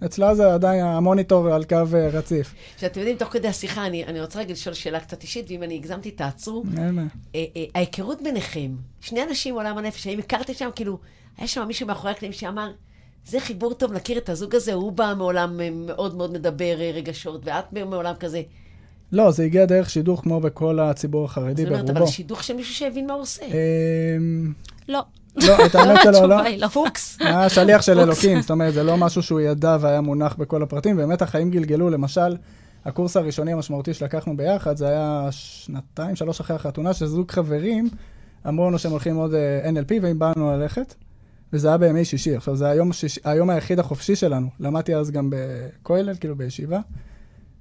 [0.00, 2.54] ואצלה זה עדיין המוניטור על קו אה, רציף.
[2.76, 5.74] שאתם יודעים, תוך כדי השיחה, אני, אני רוצה רגע לשאול שאלה קצת אישית, ואם אני
[5.74, 6.64] הגזמתי, תעצרו.
[6.78, 10.98] אה, אה, ההיכרות ביניכם, שני אנשים מעולם הנפש, האם הכרתם שם, כאילו,
[11.38, 12.70] היה שם מישהו מאחורי הקלעים שאמר,
[13.26, 16.90] זה חיבור טוב, נכיר את הזוג הזה, הוא בא מעולם אה, מאוד מאוד מדבר אה,
[16.94, 18.42] רגשות, ואת מעולם כזה.
[19.12, 21.98] לא, זה הגיע דרך שידוך כמו בכל הציבור החרדי זאת אומרת, ברובו.
[21.98, 23.44] אבל שידוך של מישהו שהבין מה הוא עושה.
[23.44, 24.52] אמ,
[24.88, 25.00] לא.
[25.36, 26.18] לא, את האמת שלו, לא.
[26.18, 26.68] התשובה היא לא.
[26.68, 27.16] פוקס.
[27.20, 30.96] היה שליח של אלוקים, זאת אומרת, זה לא משהו שהוא ידע והיה מונח בכל הפרטים,
[30.96, 32.36] באמת החיים גלגלו, למשל,
[32.84, 37.88] הקורס הראשוני המשמעותי שלקחנו ביחד, זה היה שנתיים, שלוש אחרי החתונה, שזוג חברים
[38.48, 40.94] אמרו לנו שהם הולכים ללמוד אה, NLP, ואם באנו ללכת,
[41.52, 42.36] וזה היה בימי שישי.
[42.36, 44.48] עכשיו, זה היום, שיש, היום היחיד החופשי שלנו.
[44.60, 46.80] למדתי אז גם בכולל, כאילו בישיבה,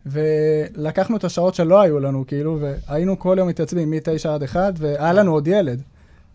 [0.05, 5.13] ולקחנו את השעות שלא היו לנו, כאילו, והיינו כל יום מתייצבים מ-9 עד 1, והיה
[5.13, 5.81] לנו עוד ילד.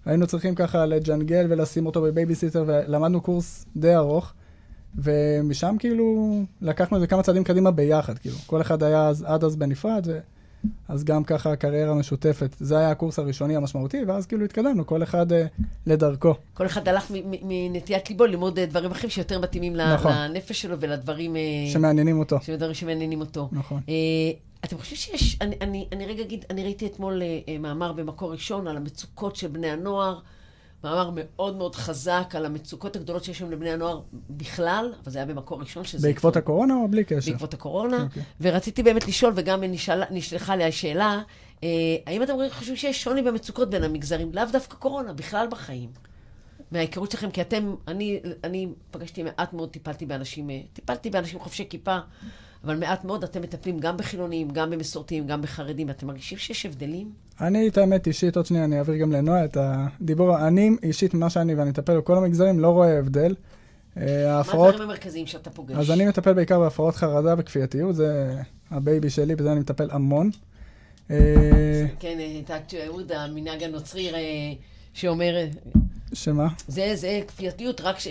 [0.04, 4.32] היינו צריכים ככה לג'נגל ולשים אותו בבייביסיטר, ולמדנו קורס די ארוך,
[4.94, 8.36] ומשם כאילו לקחנו את זה כמה צעדים קדימה ביחד, כאילו.
[8.46, 10.18] כל אחד היה אז, עד אז בנפרד, ו...
[10.88, 12.57] אז גם ככה קריירה משותפת.
[12.61, 15.46] זה היה הקורס הראשוני המשמעותי, ואז כאילו התקדמנו, כל אחד אה,
[15.87, 16.35] לדרכו.
[16.55, 20.12] כל אחד הלך מנטיית ליבו ללמוד אה, דברים אחרים שיותר מתאימים נכון.
[20.12, 21.40] לנפש שלו ולדברים אה,
[21.73, 22.38] שמעניינים אותו.
[22.42, 23.49] שמדברים שמעניינים אותו.
[23.53, 23.81] נכון.
[23.88, 23.94] אה,
[24.64, 28.66] אתם חושבים שיש, אני, אני, אני רגע אגיד, אני ראיתי אתמול אה, מאמר במקור ראשון
[28.66, 30.18] על המצוקות של בני הנוער,
[30.85, 35.27] מאמר מאוד מאוד חזק על המצוקות הגדולות שיש היום לבני הנוער בכלל, אבל זה היה
[35.27, 36.09] במקור ראשון, שזה...
[36.09, 37.31] בעקבות הקורונה או בלי קשר?
[37.31, 38.23] בעקבות הקורונה, אוקיי.
[38.40, 41.23] ורציתי באמת לשאול, וגם נשאלה, נשלחה לי השאלה,
[41.64, 41.69] אה,
[42.07, 45.90] האם אתם חושבים שיש שוני במצוקות בין המגזרים, לאו דווקא קורונה, בכלל בחיים?
[46.71, 51.66] מההיכרות שלכם, כי אתם, אני, אני פגשתי מעט מאוד, טיפלתי באנשים, אה, טיפלתי באנשים חובשי
[51.71, 51.99] כיפה,
[52.64, 55.90] אבל מעט מאוד אתם מטפלים גם בחילונים, גם במסורתיים, גם בחרדים.
[55.90, 57.12] אתם מרגישים שיש הבדלים?
[57.40, 60.46] אני, את האמת, אישית, עוד שנייה אני אעביר גם לנועה את הדיבור.
[60.46, 63.35] אני, אישית, מה שאני ואני מטפל בכל המגזרים, לא רואה הבדל.
[63.96, 65.77] אה, מה ההפרעות, הדברים המרכזיים שאתה פוגש?
[65.77, 68.37] אז אני מטפל בעיקר בהפרעות חרדה וכפייתיות, זה
[68.70, 70.31] ה baby שלי, בזה אני מטפל המון.
[71.11, 74.18] אה, כן, את התיעוד, המנהג הנוצרי אה,
[74.92, 75.49] שאומר, אה,
[76.12, 76.49] שמה?
[76.68, 78.09] זה, זה כפייתיות, רק ש-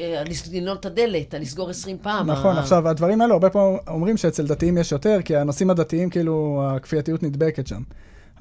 [0.53, 2.29] לנעול את הדלת, לסגור 20 פעם.
[2.31, 6.09] נכון, ה- עכשיו, הדברים האלו, הרבה פעמים אומרים שאצל דתיים יש יותר, כי הנושאים הדתיים,
[6.09, 7.81] כאילו, הכפייתיות נדבקת שם.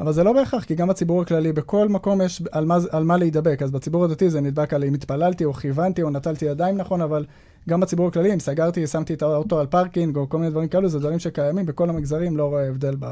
[0.00, 3.16] אבל זה לא בהכרח, כי גם בציבור הכללי, בכל מקום יש על מה, על מה
[3.16, 3.62] להידבק.
[3.62, 7.24] אז בציבור הדתי זה נדבק על אם התפללתי, או כיוונתי, או נטלתי ידיים נכון, אבל
[7.68, 10.88] גם בציבור הכללי, אם סגרתי, שמתי את האוטו על parking, או כל מיני דברים כאלו,
[10.88, 13.06] זה דברים שקיימים בכל המגזרים, לא רואה הבדל ב,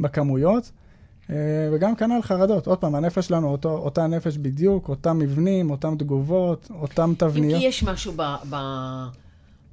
[0.00, 0.70] בכמויות.
[1.32, 1.36] אה,
[1.72, 2.66] וגם כנ"ל חרדות.
[2.66, 7.60] עוד פעם, הנפש שלנו, אותו, אותה נפש בדיוק, אותם מבנים, אותם תגובות, אותם אם תבניות.
[7.60, 8.22] כי יש משהו ב...
[8.50, 8.56] ב...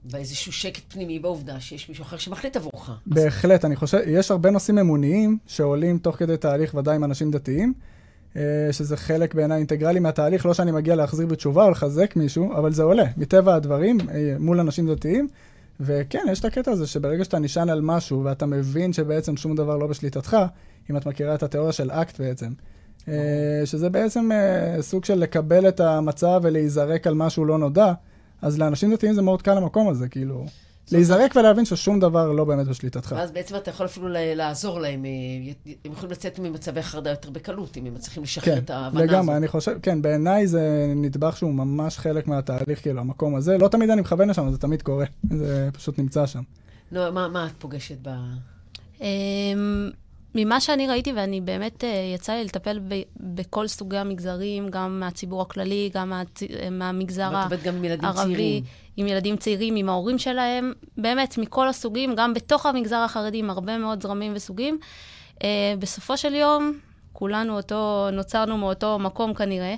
[0.04, 2.92] באיזשהו שקט פנימי בעובדה שיש מישהו אחר שמחליט עבורך.
[3.06, 7.74] בהחלט, אני חושב, יש הרבה נושאים אמוניים שעולים תוך כדי תהליך, ודאי עם אנשים דתיים,
[8.36, 8.42] אה,
[8.72, 12.84] שזה חלק בעיניי אינטגרלי מהתהליך, לא שאני מגיע להחזיר בתשובה או לחזק מישהו, אבל זה
[12.84, 15.28] עולה, מטבע הדברים, אה, מול אנשים דתיים.
[15.80, 19.78] וכן, יש את הקטע הזה שברגע שאתה נשען על משהו ואתה מבין שבעצם שום דבר
[19.78, 20.38] לא בשליטתך,
[20.90, 22.50] אם את מכירה את התיאוריה של אקט בעצם,
[23.08, 27.94] אה, שזה בעצם אה, סוג של לקבל את המצב ולהיזרק על משהו לא נודע,
[28.42, 30.46] אז לאנשים דתיים זה מאוד קל המקום הזה, כאילו,
[30.92, 33.16] להיזרק ולהבין ששום דבר לא באמת בשליטתך.
[33.18, 37.78] ואז בעצם אתה יכול אפילו לעזור להם, אה, הם יכולים לצאת ממצבי חרדה יותר בקלות,
[37.78, 39.12] אם הם מצליחים לשחרר כן, את ההבנה הזאת.
[39.12, 43.58] לגמרי, אני חושב, כן, בעיניי זה נדבך שהוא ממש חלק מהתהליך, כאילו, המקום הזה.
[43.58, 45.06] לא תמיד אני מכוון לשם, זה תמיד קורה.
[45.40, 46.42] זה פשוט נמצא שם.
[46.92, 48.10] נו, מה, מה את פוגשת ב...
[50.36, 55.42] ממה שאני ראיתי, ואני באמת, אה, יצא לי לטפל ב- בכל סוגי המגזרים, גם מהציבור
[55.42, 56.44] הכללי, גם מהצ...
[56.72, 57.32] מהמגזר
[57.76, 58.62] עם ילדים הערבי.
[58.98, 63.78] עם ילדים צעירים, עם ההורים שלהם, באמת, מכל הסוגים, גם בתוך המגזר החרדי, עם הרבה
[63.78, 64.80] מאוד זרמים וסוגים.
[65.44, 66.74] אה, בסופו של יום,
[67.14, 69.76] כולנו אותו, נוצרנו מאותו מקום כנראה, אה,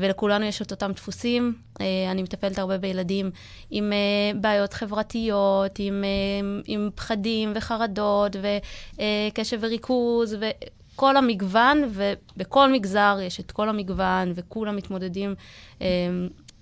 [0.00, 1.54] ולכולנו יש את אותם דפוסים.
[1.80, 3.30] אה, אני מטפלת הרבה בילדים
[3.70, 13.18] עם אה, בעיות חברתיות, עם, אה, עם פחדים וחרדות, וקשב וריכוז, וכל המגוון, ובכל מגזר
[13.22, 15.34] יש את כל המגוון, וכולם מתמודדים,
[15.80, 15.86] אה,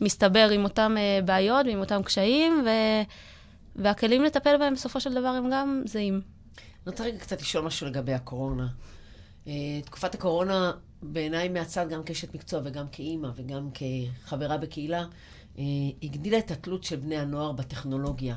[0.01, 2.69] מסתבר, עם אותם אה, בעיות ועם אותם קשיים, ו...
[3.77, 6.15] והכלים לטפל בהם בסופו של דבר הם גם זהים.
[6.15, 8.67] אני רוצה רגע קצת לשאול משהו לגבי הקורונה.
[9.47, 9.53] אה,
[9.85, 10.73] תקופת הקורונה,
[11.13, 15.05] בעיניי מהצד, גם כאשת מקצוע וגם כאימא וגם כחברה בקהילה,
[15.59, 15.65] אה,
[16.03, 18.37] הגדילה את התלות של בני הנוער בטכנולוגיה.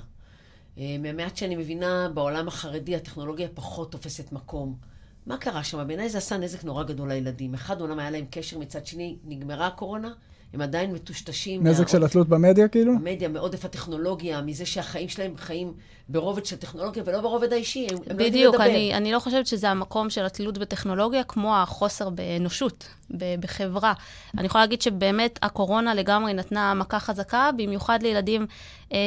[0.77, 4.77] אה, מהמעט שאני מבינה, בעולם החרדי הטכנולוגיה פחות תופסת מקום.
[5.25, 5.87] מה קרה שם?
[5.87, 7.53] בעיניי זה עשה נזק נורא גדול לילדים.
[7.53, 10.13] אחד, אומנם היה להם קשר, מצד שני, נגמרה הקורונה,
[10.53, 11.67] הם עדיין מטושטשים.
[11.67, 12.93] נזק של התלות במדיה, כאילו?
[12.93, 15.73] המדיה, מעודף הטכנולוגיה, מזה שהחיים שלהם חיים
[16.09, 18.65] ברובד של טכנולוגיה ולא ברובד האישי, הם, הם לא יודעים בדיוק, לדבר.
[18.65, 23.93] אני, אני לא חושבת שזה המקום של התלות בטכנולוגיה, כמו החוסר באנושות, ב- בחברה.
[24.37, 28.45] אני יכולה להגיד שבאמת הקורונה לגמרי נתנה מכה חזקה, במיוחד לילדים
[28.93, 28.97] אה,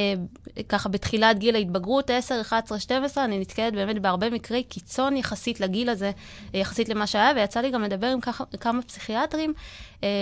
[0.69, 5.89] ככה בתחילת גיל ההתבגרות, 10, 11, 12, אני נתקלת באמת בהרבה מקרי קיצון יחסית לגיל
[5.89, 6.11] הזה,
[6.55, 9.53] אה, יחסית למה שהיה, ויצא לי גם לדבר עם ככה, כמה פסיכיאטרים,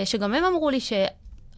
[0.05, 0.93] שגם הם אמרו לי ש...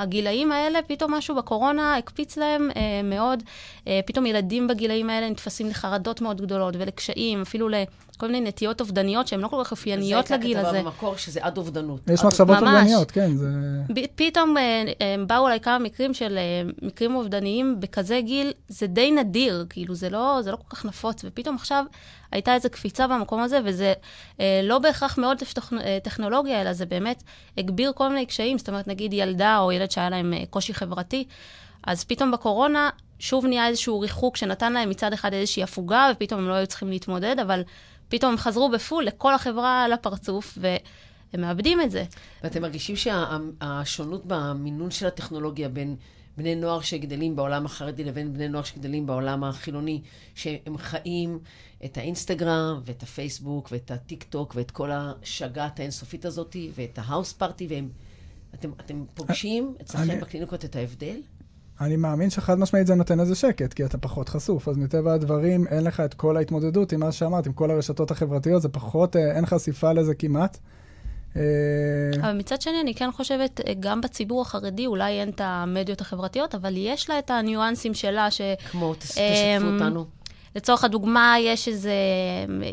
[0.01, 3.43] הגילאים האלה, פתאום משהו בקורונה הקפיץ להם אה, מאוד.
[3.88, 9.27] אה, פתאום ילדים בגילאים האלה נתפסים לחרדות מאוד גדולות ולקשיים, אפילו לכל מיני נטיות אובדניות
[9.27, 10.77] שהן לא כל כך אופייניות זה לגיל הייתה הזה.
[10.77, 11.99] כתבה במקור שזה עד אובדנות.
[12.10, 12.57] יש מחשבות.
[12.57, 13.47] אובדניות, כן, זה...
[13.93, 18.88] ב- פתאום אה, אה, באו אליי כמה מקרים של אה, מקרים אובדניים בכזה גיל, זה
[18.88, 21.86] די נדיר, כאילו זה לא, זה לא כל כך נפוץ, ופתאום עכשיו
[22.32, 23.94] הייתה איזו קפיצה במקום הזה, וזה
[24.39, 25.38] אה, לא בהכרח מאוד
[25.80, 27.24] אה, טכנולוגיה, אלא זה באמת
[27.58, 31.24] הגביר כל מיני קשיים, זאת אומרת, נגיד ילדה או ילד שהיה להם אה, קושי חברתי,
[31.84, 32.89] אז פתאום בקורונה
[33.20, 36.89] שוב נהיה איזשהו ריחוק שנתן להם מצד אחד איזושהי הפוגה, ופתאום הם לא היו צריכים
[36.89, 37.63] להתמודד, אבל
[38.10, 42.04] פתאום הם חזרו בפול לכל החברה על הפרצוף, והם מאבדים את זה.
[42.44, 45.96] ואתם מרגישים שהשונות במינון של הטכנולוגיה בין
[46.38, 50.02] בני נוער שגדלים בעולם החרדי לבין בני נוער שגדלים בעולם החילוני,
[50.36, 51.39] שהם חיים
[51.86, 57.67] את האינסטגרם ואת הפייסבוק ואת הטיק טוק ואת כל השגעת האינסופית הזאת ואת ההאוס פארטי,
[57.70, 57.89] והם...
[58.56, 61.15] אתם, אתם פוגשים אצלכם אני- בקליניקות את ההבדל?
[61.82, 65.67] אני מאמין שחד משמעית זה נותן איזה שקט, כי אתה פחות חשוף, אז מטבע הדברים
[65.67, 69.36] אין לך את כל ההתמודדות עם מה שאמרת, עם כל הרשתות החברתיות, זה פחות, אה,
[69.36, 70.58] אין חשיפה לזה כמעט.
[71.38, 71.41] אה,
[72.22, 76.56] אבל מצד שני, אני כן חושבת, אה, גם בציבור החרדי, אולי אין את המדיות החברתיות,
[76.56, 78.41] אבל יש לה את הניואנסים שלה, ש...
[78.72, 80.06] כמו, תס- תשתפו אותנו.
[80.56, 81.94] לצורך הדוגמה, יש איזה,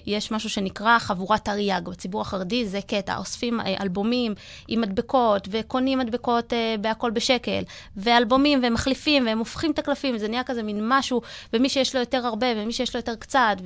[0.07, 1.89] יש משהו שנקרא חבורת תרי"ג.
[1.89, 4.35] בציבור החרדי זה קטע, אוספים אה, אלבומים
[4.69, 7.63] עם מדבקות, וקונים מדבקות אה, בהכל בשקל,
[7.97, 12.01] ואלבומים, והם מחליפים, והם הופכים את הקלפים, וזה נהיה כזה מין משהו, ומי שיש לו
[12.01, 13.57] יותר הרבה, ומי שיש לו יותר קצת,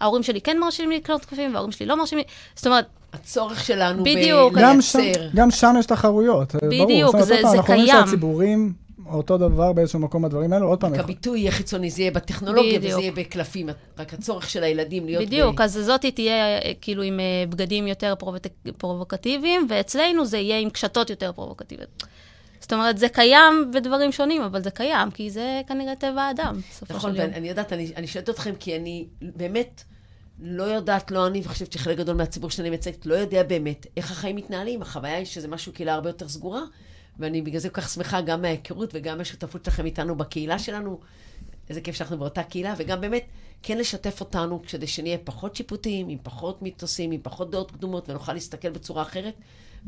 [0.00, 3.64] וההורים שלי כן מרשים לי לקנות קלפים, וההורים שלי לא מרשים לי, זאת אומרת, הצורך
[3.64, 4.52] שלנו בדיוק.
[4.56, 5.28] גם שם, בלייצר.
[5.34, 6.54] גם שם יש תחרויות.
[6.54, 6.84] ברור.
[6.84, 8.04] בדיוק, זאת אומרת, זה- עוד פעם, זה אנחנו רואים קיים.
[8.06, 8.72] שהציבורים
[9.06, 10.66] אותו דבר באיזשהו מקום בדברים האלו.
[10.68, 12.92] עוד פעם, יכול- הביטוי יהיה חיצוני, זה יהיה בטכנולוגיה בדיוק.
[12.92, 13.68] וזה יהיה בקלפים.
[13.98, 15.24] רק הצורך של הילדים להיות...
[15.26, 15.62] בדיוק, ב...
[15.62, 16.34] אז זאתי תהיה
[16.80, 18.46] כאילו עם אה, בגדים יותר פרובוק-
[18.78, 22.02] פרובוקטיביים, ואצלנו זה יהיה עם קשתות יותר פרובוקטיביות.
[22.60, 26.94] זאת אומרת, זה קיים בדברים שונים, אבל זה קיים, כי זה כנראה טבע האדם, בסופו
[26.94, 27.30] נכון, של יום.
[27.34, 29.82] ואני יודעת, אני, אני שואלת אתכם כי אני באמת
[30.40, 34.36] לא יודעת, לא אני, וחושבת שחלק גדול מהציבור שאני מייצגת לא יודע באמת איך החיים
[34.36, 34.82] מתנהלים.
[34.82, 36.62] החוויה היא שזה משהו קהילה הרבה יותר סגורה,
[37.18, 41.00] ואני בגלל זה כל כך שמחה גם מההיכרות וגם מהשותפות שלכם איתנו בקהילה שלנו.
[41.68, 43.24] איזה כיף שאנחנו באותה קהילה, וגם באמת
[43.62, 48.32] כן לשתף אותנו כדי שנהיה פחות שיפוטיים, עם פחות מיתוסים, עם פחות דעות קדומות, ונוכל
[48.32, 49.34] להסתכל בצורה אחרת.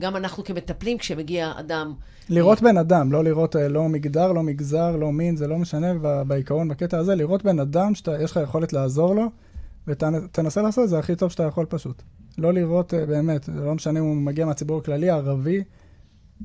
[0.00, 1.94] גם אנחנו כמטפלים, כשמגיע אדם...
[2.28, 5.94] לראות בן אדם, לא לראות אה, לא מגדר, לא מגזר, לא מין, זה לא משנה
[6.24, 9.30] בעיקרון, בקטע הזה, לראות בן אדם שיש לך יכולת לעזור לו,
[9.90, 12.02] ותנסה לעשות את זה הכי טוב שאתה יכול פשוט.
[12.38, 15.62] לא לראות, אה, באמת, זה לא משנה אם הוא מגיע מהציבור הכללי, הערבי,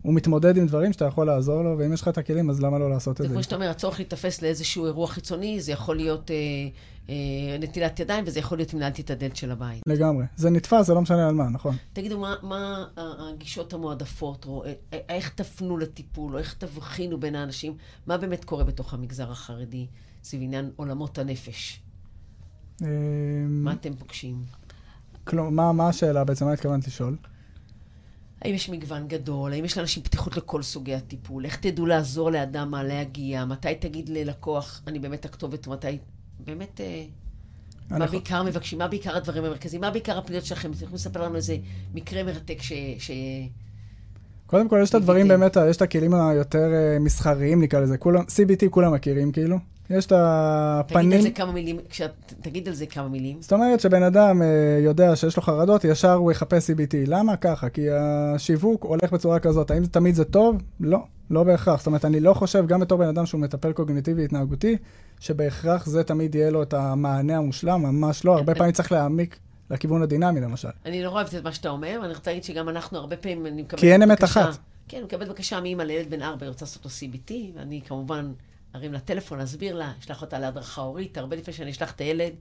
[0.01, 2.79] הוא מתמודד עם דברים שאתה יכול לעזור לו, ואם יש לך את הכלים, אז למה
[2.79, 3.35] לא לעשות זה את זה?
[3.35, 6.35] כמו שאתה אומר, הצורך להיתפס לאיזשהו אירוע חיצוני, זה יכול להיות אה,
[7.09, 9.83] אה, נטילת ידיים, וזה יכול להיות אם נעלתי את הדלת של הבית.
[9.87, 10.25] לגמרי.
[10.35, 11.75] זה נתפס, זה לא משנה על מה, נכון.
[11.93, 14.73] תגידו, מה, מה הגישות המועדפות, או אה,
[15.09, 17.73] איך תפנו לטיפול, או איך תבחינו בין האנשים,
[18.07, 19.87] מה באמת קורה בתוך המגזר החרדי?
[20.23, 21.81] סביב עניין עולמות הנפש?
[22.81, 22.87] אה,
[23.47, 24.35] מה אתם פוגשים?
[25.23, 26.45] כלומר, מה- מה השאלה בעצם?
[26.45, 27.15] מה התכוונת לשאול?
[28.41, 29.53] האם יש מגוון גדול?
[29.53, 31.45] האם יש לאנשים פתיחות לכל סוגי הטיפול?
[31.45, 33.45] איך תדעו לעזור לאדם מה להגיע?
[33.45, 35.87] מתי תגיד ללקוח, אני באמת הכתובת, ומתי...
[36.45, 37.03] באמת, אה,
[37.89, 38.79] מה אנחנו- בעיקר מבקשים?
[38.79, 39.81] מה בעיקר הדברים המרכזיים?
[39.81, 40.69] מה בעיקר הפניות שלכם?
[40.71, 41.57] אתם יכולים לספר לנו איזה
[41.93, 42.73] מקרה מרתק ש...
[42.97, 43.11] ש...
[44.47, 45.27] קודם כל, יש את הדברים.
[45.27, 47.97] באמת, יש את הכלים היותר אה, מסחריים, נקרא לזה.
[47.97, 49.57] כולם, CBT כולם מכירים, כאילו.
[49.89, 50.19] יש את תגיד
[50.79, 51.11] הפנים...
[51.11, 52.11] על זה כמה מילים, כשאת...
[52.41, 53.37] תגיד על זה כמה מילים.
[53.41, 54.47] זאת אומרת שבן אדם אה,
[54.83, 56.93] יודע שיש לו חרדות, ישר הוא יחפש CBT.
[57.07, 57.35] למה?
[57.37, 59.71] ככה, כי השיווק הולך בצורה כזאת.
[59.71, 60.61] האם תמיד זה טוב?
[60.79, 61.77] לא, לא בהכרח.
[61.77, 64.77] זאת אומרת, אני לא חושב, גם בתור בן אדם שהוא מטפל קוגניטיבי התנהגותי,
[65.19, 68.37] שבהכרח זה תמיד יהיה לו את המענה המושלם, ממש לא.
[68.37, 70.67] הרבה פעמים צריך להעמיק לכיוון הדינמי, למשל.
[70.85, 73.61] אני נורא אוהבת את מה שאתה אומר, ואני רוצה להגיד שגם אנחנו, הרבה פעמים אני
[73.61, 74.57] מקבלת כי אין אמת בקשה- אחת.
[74.87, 78.31] כן, אני מקבלת בקשה מאמא לילד בן ארבע, רוצה לעשות לו CBT, ואני כמובן
[78.75, 82.33] ארים לה טלפון, אסביר לה, אשלח אותה להדרכה הורית, הרבה לפני שאני אשלח את הילד.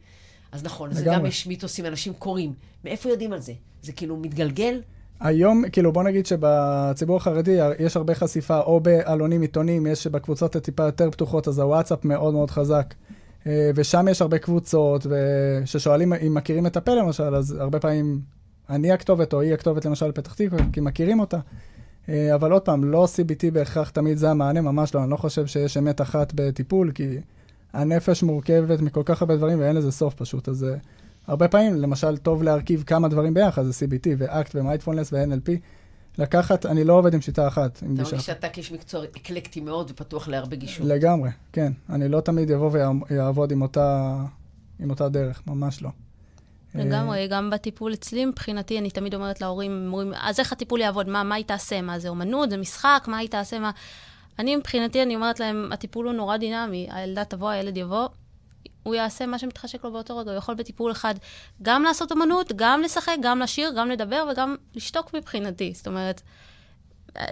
[0.53, 1.05] אז נכון, זה.
[1.05, 2.53] גם יש מיתוסים, אנשים קוראים.
[2.85, 3.53] מאיפה יודעים על זה?
[3.83, 4.81] זה כאילו מתגלגל?
[5.20, 10.83] היום, כאילו, בוא נגיד שבציבור החרדי יש הרבה חשיפה, או בעלונים עיתונים, יש בקבוצות הטיפה
[10.83, 12.94] יותר פתוחות, אז הוואטסאפ מאוד מאוד חזק.
[13.47, 18.20] אה, ושם יש הרבה קבוצות, וכששואלים אם מכירים את הפה למשל, אז הרבה פעמים
[18.70, 21.38] אני הכתובת, או היא הכתובת למשל בפתח תקווה, כי מכירים אותה.
[22.09, 25.03] אה, אבל עוד פעם, לא CBT בהכרח תמיד זה המענה, ממש לא.
[25.03, 27.19] אני לא חושב שיש אמת אחת בטיפול, כי
[27.73, 30.49] הנפש מורכבת מכל כך הרבה דברים ואין לזה סוף פשוט.
[30.49, 30.75] אז אה,
[31.27, 35.51] הרבה פעמים, למשל, טוב להרכיב כמה דברים ביחד, זה CBT ואקט ומייטפולנס ו-NLP.
[36.19, 37.87] לקחת, אני לא עובד עם שיטה אחת, אתה.
[37.87, 40.87] מרגיש שאתה כאיש מקצוע אקלקטי מאוד ופתוח להרבה גישות.
[40.87, 41.73] לגמרי, כן.
[41.90, 42.71] אני לא תמיד אבוא
[43.11, 44.17] ויעבוד עם אותה,
[44.81, 45.90] עם אותה דרך, ממש לא.
[46.75, 51.09] לגמרי, גם בטיפול אצלי, מבחינתי, אני תמיד אומרת להורים, הם אומרים, אז איך הטיפול יעבוד?
[51.09, 51.83] מה, מה היא תעשה?
[51.83, 52.51] מה, זה אומנות?
[52.51, 53.05] זה משחק?
[53.07, 53.59] מה היא תעשה?
[53.59, 53.71] מה...
[54.39, 56.89] אני, מבחינתי, אני אומרת להם, הטיפול הוא נורא דינמי.
[56.91, 58.09] הילדה תבוא, הילד יבוא,
[58.83, 60.31] הוא יעשה מה שמתחשק לו באותו רגע.
[60.31, 61.15] הוא יכול בטיפול אחד
[61.63, 65.73] גם לעשות אומנות, גם לשחק, גם לשיר, גם לדבר וגם לשתוק מבחינתי.
[65.75, 66.21] זאת אומרת,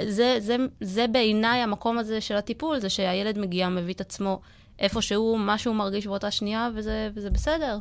[0.09, 4.41] זה, זה, זה בעיניי המקום הזה של הטיפול, זה שהילד מגיע, מביא את עצמו
[4.79, 7.79] איפה שהוא, מה שהוא מרגיש באותה שנייה, וזה, וזה בסדר.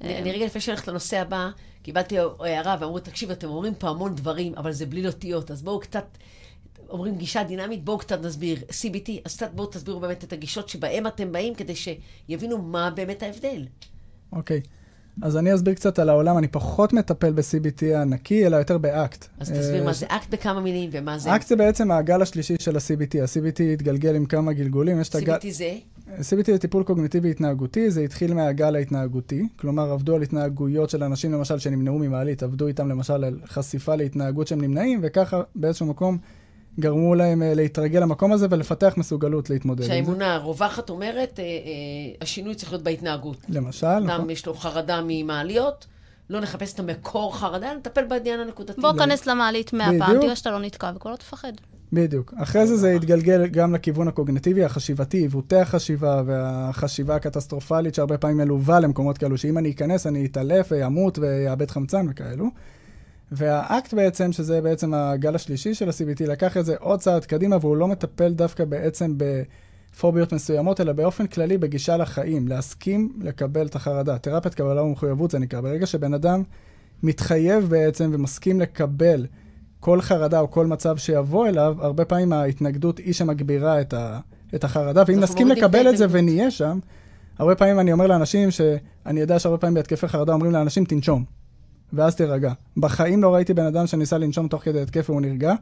[0.00, 1.50] אני אני רגע לפני שאני הולכת לנושא הבא,
[1.82, 5.80] קיבלתי הערה ואמרו, תקשיב, אתם אומרים פה המון דברים, אבל זה בלי אותיות, אז בואו
[5.80, 6.04] קצת,
[6.88, 8.58] אומרים גישה דינמית, בואו קצת נסביר.
[8.68, 13.22] CBT, אז קצת בואו תסבירו באמת את הגישות שבהם אתם באים, כדי שיבינו מה באמת
[13.22, 13.66] ההבדל.
[14.32, 14.60] אוקיי.
[15.22, 19.26] אז אני אסביר קצת על העולם, אני פחות מטפל ב-CBT הנקי, אלא יותר באקט.
[19.38, 21.36] אז תסביר אה, מה זה אקט בכמה מילים, ומה זה...
[21.36, 23.18] אקט זה בעצם הגל השלישי של ה-CBT.
[23.22, 25.36] ה-CBT התגלגל עם כמה גלגולים, יש את הגל...
[25.36, 25.74] CBT זה?
[26.08, 31.32] CBT זה טיפול קוגניטיבי התנהגותי, זה התחיל מהגל ההתנהגותי, כלומר עבדו על התנהגויות של אנשים
[31.32, 36.18] למשל שנמנעו ממעלית, עבדו איתם למשל על חשיפה להתנהגות שהם נמנעים, וככה באיזשהו מקום
[36.80, 39.94] גרמו להם אה, להתרגל למקום הזה ולפתח מסוגלות להתמודד עם זה.
[39.94, 41.50] שהאמונה הרווחת אומרת, אה, אה,
[42.20, 43.36] השינוי צריך להיות בהתנהגות.
[43.48, 44.30] למשל, אדם נכון.
[44.30, 45.86] יש לו חרדה ממעליות,
[46.30, 48.80] לא נחפש את המקור חרדה, נטפל בעניין הנקודתי.
[48.80, 50.22] בוא כנס למעלית מאה פעם, בדיוק.
[50.22, 51.52] תראה שאתה לא נתקע וכל לא תפחד.
[51.94, 52.34] בדיוק.
[52.36, 58.80] אחרי זה זה התגלגל גם לכיוון הקוגניטיבי, החשיבתי, עיוותי החשיבה והחשיבה הקטסטרופלית שהרבה פעמים מלווה
[58.80, 62.46] למקומות כאלו, שאם אני אכנס אני אתעלף וימות ויאבד חמצן וכאלו.
[63.32, 67.76] והאקט בעצם, שזה בעצם הגל השלישי של ה-CBT, לקח את זה עוד צעד קדימה, והוא
[67.76, 74.18] לא מטפל דווקא בעצם בפוביות מסוימות, אלא באופן כללי בגישה לחיים, להסכים לקבל את החרדה.
[74.18, 75.60] תרפיית קבלה ומחויבות זה נקרא.
[75.60, 76.42] ברגע שבן אדם
[77.02, 79.26] מתחייב בעצם ומסכים לקבל
[79.84, 84.18] כל חרדה או כל מצב שיבוא אליו, הרבה פעמים ההתנגדות היא שמגבירה את, ה,
[84.54, 86.06] את החרדה, ואם נסכים לקבל את זה.
[86.10, 86.78] ונהיה שם,
[87.38, 91.24] הרבה פעמים אני אומר לאנשים שאני יודע שהרבה פעמים בהתקפי חרדה אומרים לאנשים, תנשום,
[91.96, 92.52] ואז תירגע.
[92.76, 95.54] בחיים לא ראיתי בן אדם שניסה לנשום תוך כדי התקף והוא נרגע,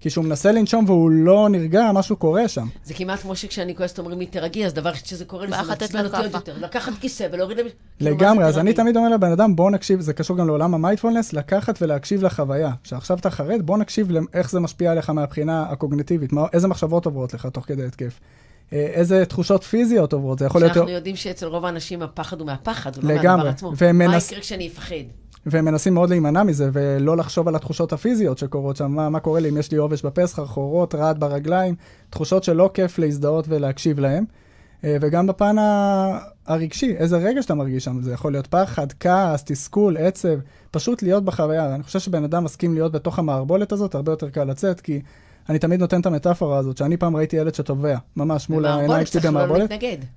[0.00, 2.66] כי כשהוא מנסה לנשום והוא לא נרגע, משהו קורה שם.
[2.84, 6.04] זה כמעט כמו שכשאני כועסת אומרים לי, תרגעי, אז דבר שזה קורה לי, זה מעצבן
[6.04, 6.34] אותי עוד.
[6.34, 6.58] יותר.
[6.58, 7.66] לקחת כיסא ולהוריד לב...
[7.98, 8.72] כאילו, לגמרי, אז אני?
[8.72, 12.72] תמיד אומר לבן אדם, בוא נקשיב, זה קשור גם לעולם המייטפולנס, לקחת ולהקשיב לחוויה.
[12.84, 17.34] שעכשיו אתה חרד, בוא נקשיב לאיך זה משפיע עליך מהבחינה הקוגניטיבית, מה, איזה מחשבות עוברות
[17.34, 18.20] לך תוך כדי התקף.
[18.72, 20.74] אה, איזה תחושות פיזיות עוברות, זה יכול להיות...
[20.74, 23.14] שאנחנו יודעים שאצל רוב האנשים הפחד הוא מהפחד, הוא לא.
[23.14, 23.72] מהדבר עצמו.
[23.94, 24.94] מה יקרה כשאני אפחד?
[25.46, 29.40] והם מנסים מאוד להימנע מזה, ולא לחשוב על התחושות הפיזיות שקורות שם, מה, מה קורה
[29.40, 31.74] לי אם יש לי עובש בפסח, חורות, רעד ברגליים,
[32.10, 34.24] תחושות שלא כיף להזדהות ולהקשיב להם.
[34.84, 35.56] אה, וגם בפן
[36.46, 40.38] הרגשי, איזה רגע שאתה מרגיש שם, זה יכול להיות פחד, כעס, תסכול, עצב,
[40.70, 41.74] פשוט להיות בחוויה.
[41.74, 45.00] אני חושב שבן אדם מסכים להיות בתוך המערבולת הזאת, הרבה יותר קל לצאת, כי
[45.50, 49.20] אני תמיד נותן את המטאפורה הזאת, שאני פעם ראיתי ילד שטובע, ממש מול העיניים שלי
[49.20, 49.70] במערבולת.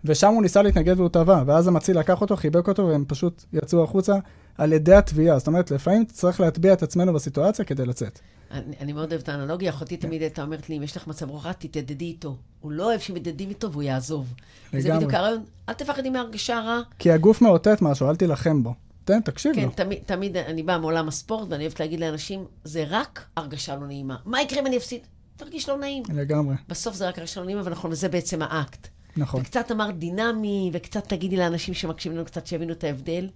[0.06, 3.84] ושם הוא ניסה להתנגד והוא טבע, ואז המציל לקח אותו, חיבק אותו, והם פשוט יצאו
[3.84, 4.16] החוצה
[4.58, 5.38] על ידי התביעה.
[5.38, 8.20] זאת אומרת, לפעמים צריך להטביע את עצמנו בסיטואציה כדי לצאת.
[8.52, 11.30] אני, אני מאוד אוהבת את האנלוגיה, אחותי תמיד הייתה אומרת לי, אם יש לך מצב
[11.30, 12.36] רוח רע, תתיידדי איתו.
[12.60, 14.34] הוא לא אוהב שמתיידדים איתו והוא יעזוב.
[14.74, 15.06] וזה לגמרי.
[15.06, 16.82] בדיוק הרעיון, אל תפחדי מהרגשה רע.
[17.00, 18.74] כי הגוף מאותת משהו, אל תילחם בו.
[19.06, 19.70] תן, תקשיב כן, לו.
[19.76, 24.16] תמיד, תמיד אני באה מעולם הספורט, ואני אוהבת להגיד לאנשים, זה רק הרגשה לא נעימה.
[24.26, 25.02] מה יקרה אם אני אפסיד?
[25.38, 26.04] תרגיש לא נעים.
[26.14, 28.88] לגמרי, בסוף זה רק הרגשה לא נעימה, ואנחנו, וזה בעצם האקט.
[29.18, 29.42] נכון.
[29.42, 33.28] וקצת אמרת דינמי, וקצת תגידי לאנשים שמקשיבים לנו קצת שיבינו את ההבדל.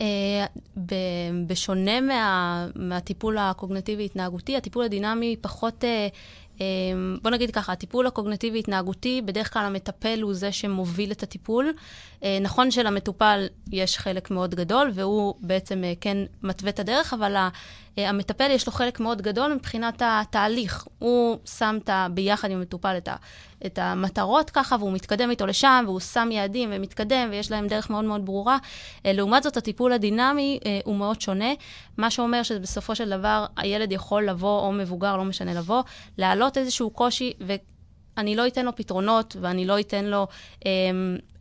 [0.00, 0.46] אה,
[1.46, 5.84] בשונה מה, מהטיפול הקוגנטיבי-התנהגותי, הטיפול הדינמי פחות...
[5.84, 6.08] אה,
[6.60, 6.66] אה,
[7.22, 11.72] בוא נגיד ככה, הטיפול הקוגנטיבי-התנהגותי, בדרך כלל המטפל הוא זה שמוביל את הטיפול.
[12.40, 17.36] נכון שלמטופל יש חלק מאוד גדול, והוא בעצם כן מתווה את הדרך, אבל
[17.96, 20.86] המטפל יש לו חלק מאוד גדול מבחינת התהליך.
[20.98, 23.16] הוא שם את ה- ביחד עם המטופל את, ה,
[23.66, 28.04] את המטרות ככה, והוא מתקדם איתו לשם, והוא שם יעדים ומתקדם, ויש להם דרך מאוד
[28.04, 28.58] מאוד ברורה.
[29.06, 31.52] אה, לעומת זאת, הטיפול הדינמי אה, הוא מאוד שונה,
[31.96, 35.82] מה שאומר שבסופו של דבר הילד יכול לבוא, או מבוגר, לא משנה לבוא,
[36.18, 37.32] להעלות איזשהו קושי,
[38.16, 40.26] ואני לא אתן לו פתרונות, ואני לא אתן לו
[40.66, 40.70] אה,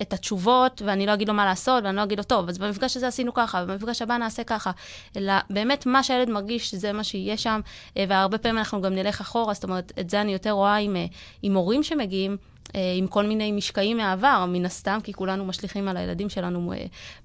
[0.02, 2.98] את התשובות, ואני לא אגיד לו מה לעשות, ואני לא אגיד לו, טוב, אז במפגש
[2.98, 4.72] הזה עשינו ככה, במפגש הבא נעשה ככה.
[5.18, 7.62] אלא באמת, מה שהילד מרגיש, זה מה שיהיה שם,
[7.98, 10.96] אה, והרבה פעמים אנחנו גם נלך אחורה, זאת אומרת, את זה אני יותר רואה עם,
[10.96, 11.06] אה,
[11.42, 12.38] עם הורים שמגיעים.
[12.76, 16.74] אה, עם כל מיני משקעים מהעבר, מן הסתם, כי כולנו משליכים על הילדים שלנו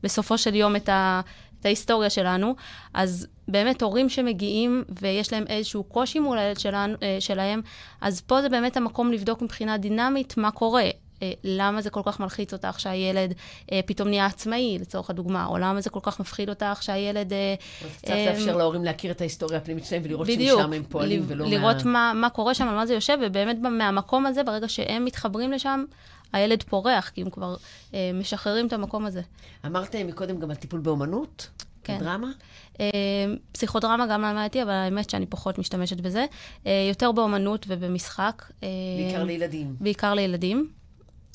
[0.03, 1.21] בסופו של יום את, ה,
[1.61, 2.55] את ההיסטוריה שלנו.
[2.95, 7.61] אז באמת, הורים שמגיעים ויש להם איזשהו קושי מול הילד שלנו, אה, שלהם,
[8.01, 10.91] אז פה זה באמת המקום לבדוק מבחינה דינמית מה קורה.
[11.23, 13.35] אה, למה זה כל כך מלחיץ אותך שהילד
[13.73, 17.33] אה, פתאום נהיה עצמאי, לצורך הדוגמה, או למה זה כל כך מפחיד אותך שהילד...
[17.33, 17.55] אה,
[18.03, 21.47] קצת לאפשר להורים להכיר את ההיסטוריה הפנימית שלהם ולראות בדיוק, שמשם הם פועלים ל- ולא
[21.47, 21.93] לראות מה...
[21.93, 25.85] מה, מה קורה שם, על מה זה יושב, ובאמת מהמקום הזה, ברגע שהם מתחברים לשם,
[26.33, 27.57] הילד פורח, כי הם כבר
[27.95, 29.21] אה, משחררים את המקום הזה.
[29.67, 31.49] אמרת מקודם גם על טיפול באומנות?
[31.85, 31.99] כן.
[31.99, 32.31] דרמה?
[32.81, 32.87] אה,
[33.53, 36.27] פסיכודרמה גם למדתי, אבל האמת שאני פחות משתמשת בזה.
[36.67, 38.45] אה, יותר באומנות ובמשחק.
[38.63, 38.69] אה,
[38.99, 39.77] בעיקר לילדים.
[39.81, 40.69] בעיקר לילדים.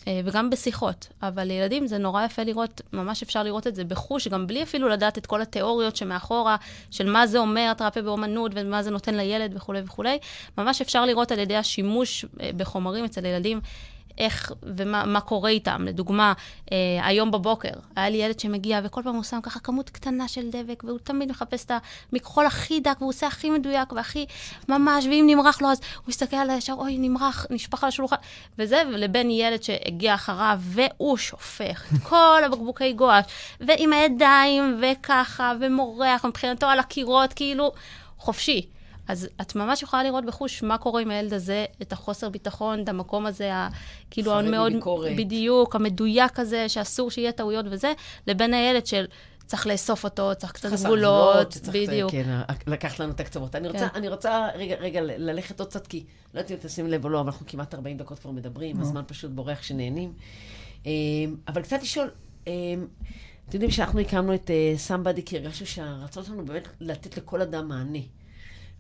[0.08, 1.08] אה, וגם בשיחות.
[1.22, 4.90] אבל לילדים זה נורא יפה לראות, ממש אפשר לראות את זה בחוש, גם בלי אפילו
[4.90, 6.56] לדעת את כל התיאוריות שמאחורה,
[6.92, 10.18] של מה זה אומר תרפיה באומנות ומה זה נותן לילד וכולי וכולי.
[10.58, 13.62] ממש אפשר לראות על ידי השימוש אה, בחומרים אצל ילדים.
[14.18, 15.86] איך ומה מה קורה איתם.
[15.86, 16.34] לדוגמה,
[16.72, 20.50] אה, היום בבוקר, היה לי ילד שמגיע וכל פעם הוא שם ככה כמות קטנה של
[20.50, 21.72] דבק, והוא תמיד מחפש את
[22.12, 24.26] המכחול הכי דק, והוא עושה הכי מדויק והכי
[24.70, 28.16] ממש, ואם נמרח לו, אז הוא יסתכל על הישר, אוי, נמרח, נשפך על השולחן.
[28.60, 33.26] וזה, לבין ילד שהגיע אחריו, והוא שופך את כל הבקבוקי גואש,
[33.60, 37.72] ועם הידיים, וככה, ומורח, מבחינתו על הקירות, כאילו,
[38.18, 38.68] חופשי.
[39.08, 42.90] אז את ממש יכולה לראות בחוש מה קורה עם הילד הזה, את החוסר ביטחון, את
[42.90, 43.70] המקום הזה, ה-
[44.12, 45.12] כאילו המאוד, מביקורת.
[45.18, 47.94] בדיוק, המדויק הזה, שאסור שיהיה טעויות וזה,
[48.28, 49.06] לבין הילד של
[49.46, 52.12] צריך לאסוף אותו, צריך קצת גבולות, בדיוק.
[52.12, 53.56] כן, לקח לנו את הקצוות.
[53.56, 53.96] אני רוצה, כן.
[53.96, 57.20] אני רוצה רגע, רגע ללכת עוד קצת, כי לא יודעת אם תשים לב או לא,
[57.20, 60.14] אבל אנחנו כמעט 40 דקות כבר מדברים, הזמן פשוט בורח שנהנים.
[60.86, 60.92] אמ,
[61.48, 62.12] אבל קצת לשאול,
[62.48, 62.52] אמ,
[63.50, 68.00] אתם יודעים שאנחנו הקמנו את סמבדי כי הרגשנו שהרצון שלנו באמת לתת לכל אדם מענה.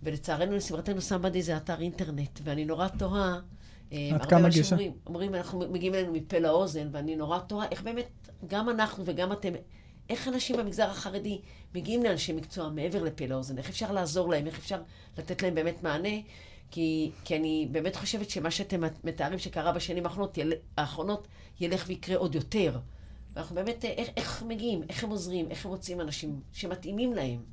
[0.03, 3.39] ולצערנו, לשמחתנו, סמבדי זה אתר אינטרנט, ואני נורא תוהה,
[3.91, 4.75] אמ, עד כמה גישה?
[4.75, 8.09] אומרים, אומרים, אנחנו מגיעים אלינו מפה לאוזן, ואני נורא תוהה איך באמת,
[8.47, 9.53] גם אנחנו וגם אתם,
[10.09, 11.41] איך אנשים במגזר החרדי
[11.75, 13.57] מגיעים לאנשי מקצוע מעבר לפה לאוזן?
[13.57, 14.47] איך אפשר לעזור להם?
[14.47, 14.81] איך אפשר
[15.17, 16.17] לתת להם באמת מענה?
[16.71, 21.27] כי, כי אני באמת חושבת שמה שאתם מתארים שקרה בשנים האחרונות, יל, האחרונות
[21.59, 22.79] ילך ויקרה עוד יותר.
[23.33, 24.81] ואנחנו באמת, איך, איך מגיעים?
[24.89, 25.51] איך הם עוזרים?
[25.51, 27.43] איך הם מוצאים אנשים שמתאימים להם?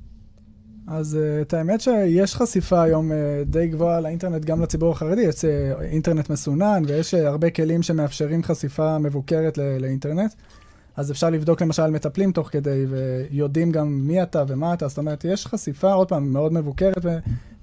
[0.87, 3.15] אז uh, את האמת שיש חשיפה היום uh,
[3.45, 8.97] די גבוהה לאינטרנט גם לציבור החרדי, יש uh, אינטרנט מסונן ויש הרבה כלים שמאפשרים חשיפה
[8.97, 10.33] מבוקרת לאינטרנט.
[10.95, 15.25] אז אפשר לבדוק למשל מטפלים תוך כדי, ויודעים גם מי אתה ומה אתה, זאת אומרת,
[15.25, 17.05] יש חשיפה, עוד פעם, מאוד מבוקרת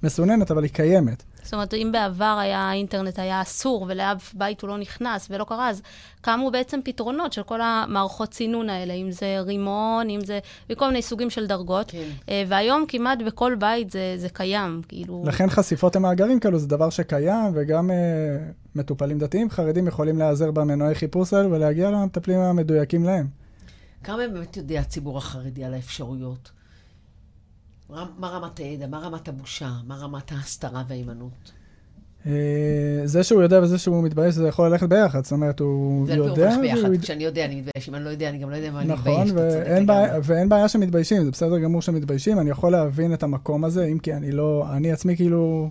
[0.03, 1.23] ומסוננת, אבל היא קיימת.
[1.43, 5.69] זאת אומרת, אם בעבר היה, האינטרנט היה אסור ולאף בית הוא לא נכנס ולא קרה,
[5.69, 5.81] אז
[6.21, 10.39] קמו בעצם פתרונות של כל המערכות צינון האלה, אם זה רימון, אם זה...
[10.69, 11.91] וכל מיני סוגים של דרגות.
[11.91, 12.09] כן.
[12.29, 15.23] אה, והיום כמעט בכל בית זה, זה קיים, כאילו...
[15.25, 17.93] לכן חשיפות למאגרים כאלו זה דבר שקיים, וגם uh,
[18.75, 23.27] מטופלים דתיים חרדים יכולים להיעזר במנועי חיפוש האלו ולהגיע למטפלים המדויקים להם.
[24.03, 26.51] כמה באמת יודע הציבור החרדי על האפשרויות?
[27.89, 28.87] מה, רמת הידע?
[28.87, 29.69] מה רמת הבושה?
[29.87, 31.51] מה רמת ההסתרה וההימנעות?
[32.23, 32.27] Uh,
[33.05, 35.23] זה שהוא יודע וזה שהוא מתבייש, זה יכול ללכת ביחד.
[35.23, 36.35] זאת אומרת, הוא יודע...
[36.35, 37.01] זה הולך ביחד.
[37.01, 37.89] כשאני יודע, אני מתבייש.
[37.89, 39.85] אם אני לא יודע, אני גם לא יודע מה אני נכון, מתבייש.
[39.85, 43.99] בעיה, ואין בעיה שמתביישים, זה בסדר גמור שמתביישים, אני יכול להבין את המקום הזה, אם
[43.99, 45.69] כי אני לא, אני עצמי כאילו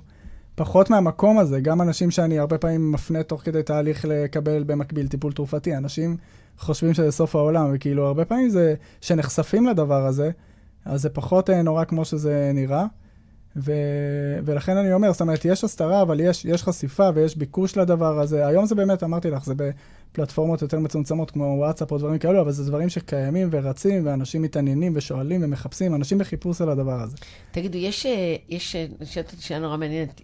[0.55, 5.33] פחות מהמקום הזה, גם אנשים שאני הרבה פעמים מפנה תוך כדי תהליך לקבל במקביל טיפול
[5.33, 6.17] תרופתי, אנשים
[6.59, 10.31] חושבים שזה סוף העולם, וכאילו הרבה פעמים זה, שנחשפים לדבר הזה,
[10.85, 12.87] אז זה פחות אה, נורא כמו שזה נראה.
[13.57, 13.73] ו...
[14.45, 18.47] ולכן אני אומר, זאת אומרת, יש הסתרה, אבל יש, יש חשיפה ויש ביקוש לדבר הזה.
[18.47, 22.53] היום זה באמת, אמרתי לך, זה בפלטפורמות יותר מצומצמות כמו וואטסאפ או דברים כאלו, אבל
[22.53, 27.17] זה דברים שקיימים ורצים, ואנשים מתעניינים ושואלים ומחפשים, אנשים בחיפוש על הדבר הזה.
[27.51, 30.21] תגידו, יש, אה, יש, אה, אותי שאלה נורא מעניינת,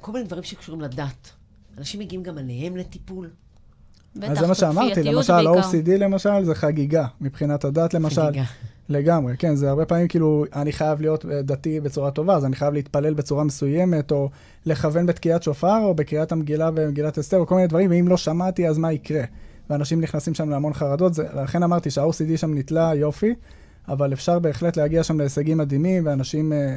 [0.00, 1.30] כל מיני דברים שקשורים לדת.
[1.78, 3.30] אנשים מגיעים גם עליהם לטיפול.
[4.16, 5.60] בטח, אז זה מה שאמרתי, למשל, בעיקר.
[5.60, 8.26] OCD למשל, זה חגיגה, מבחינת הדת למשל.
[8.26, 8.44] חגיגה.
[8.88, 12.56] לגמרי, כן, זה הרבה פעמים כאילו, אני חייב להיות אה, דתי בצורה טובה, אז אני
[12.56, 14.30] חייב להתפלל בצורה מסוימת, או
[14.66, 18.68] לכוון בתקיעת שופר, או בקריאת המגילה במגילת אסתר, או כל מיני דברים, ואם לא שמעתי,
[18.68, 19.22] אז מה יקרה?
[19.70, 23.34] ואנשים נכנסים שם להמון חרדות, זה, לכן אמרתי שה-OCD שם נתלה יופי,
[23.88, 26.76] אבל אפשר בהחלט להגיע שם להישגים מדהימים, ואנשים אה,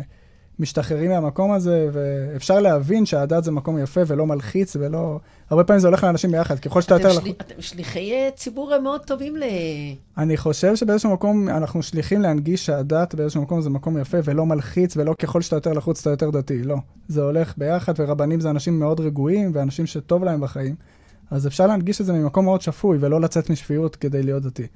[0.60, 5.20] משתחררים מהמקום הזה, ואפשר להבין שהדת זה מקום יפה ולא מלחיץ, ולא...
[5.50, 7.12] הרבה פעמים זה הולך לאנשים ביחד, ככל שאתה יותר...
[7.12, 9.44] שלי, אתם שליחי אה, ציבור מאוד טובים ל...
[10.18, 14.98] אני חושב שבאיזשהו מקום אנחנו שליחים להנגיש שהדת באיזשהו מקום זה מקום יפה ולא מלחיץ,
[14.98, 16.78] ולא ככל שאתה יותר לחוץ אתה יותר דתי, לא.
[17.08, 20.76] זה הולך ביחד, ורבנים זה אנשים מאוד רגועים, ואנשים שטוב להם בחיים.
[21.32, 24.68] אז אפשר להנגיש את זה ממקום מאוד שפוי, ולא לצאת משפיות כדי להיות דתי.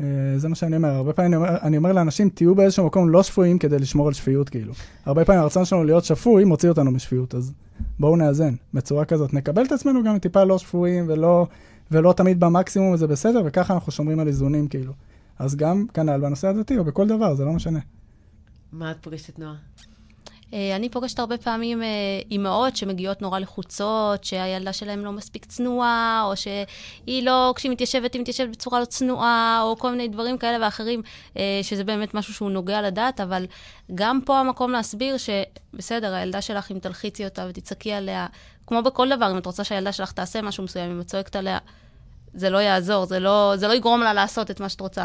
[0.00, 0.88] אה, זה מה שאני אומר.
[0.88, 4.12] הרבה פעמים אני אומר, אני אומר לאנשים, תהיו באיזשהו מקום לא שפויים כדי לשמור על
[4.12, 4.72] שפיות, כאילו.
[5.04, 7.52] הרבה פעמים הרצון שלנו להיות שפוי מוציא אותנו משפיות, אז
[7.98, 9.34] בואו נאזן בצורה כזאת.
[9.34, 11.46] נקבל את עצמנו גם טיפה לא שפויים ולא,
[11.90, 14.92] ולא תמיד במקסימום, וזה בסדר, וככה אנחנו שומרים על איזונים, כאילו.
[15.38, 17.80] אז גם כנ"ל בנושא הדתי, או בכל דבר, זה לא משנה.
[18.72, 19.54] מה את פוגשת נועה?
[20.54, 21.88] אה, אני פוגשת הרבה פעמים אה,
[22.30, 28.20] אימהות שמגיעות נורא לחוצות, שהילדה שלהם לא מספיק צנועה, או שהיא לא, כשהיא מתיישבת, היא
[28.20, 31.02] מתיישבת בצורה לא צנועה, או כל מיני דברים כאלה ואחרים,
[31.36, 33.46] אה, שזה באמת משהו שהוא נוגע לדעת, אבל
[33.94, 38.26] גם פה המקום להסביר שבסדר, הילדה שלך, אם תלחיצי אותה ותצעקי עליה,
[38.66, 41.58] כמו בכל דבר, אם את רוצה שהילדה שלך תעשה משהו מסוים, אם את צועקת עליה,
[42.36, 45.04] זה לא יעזור, זה לא, זה לא יגרום לה לעשות את מה שאת רוצה.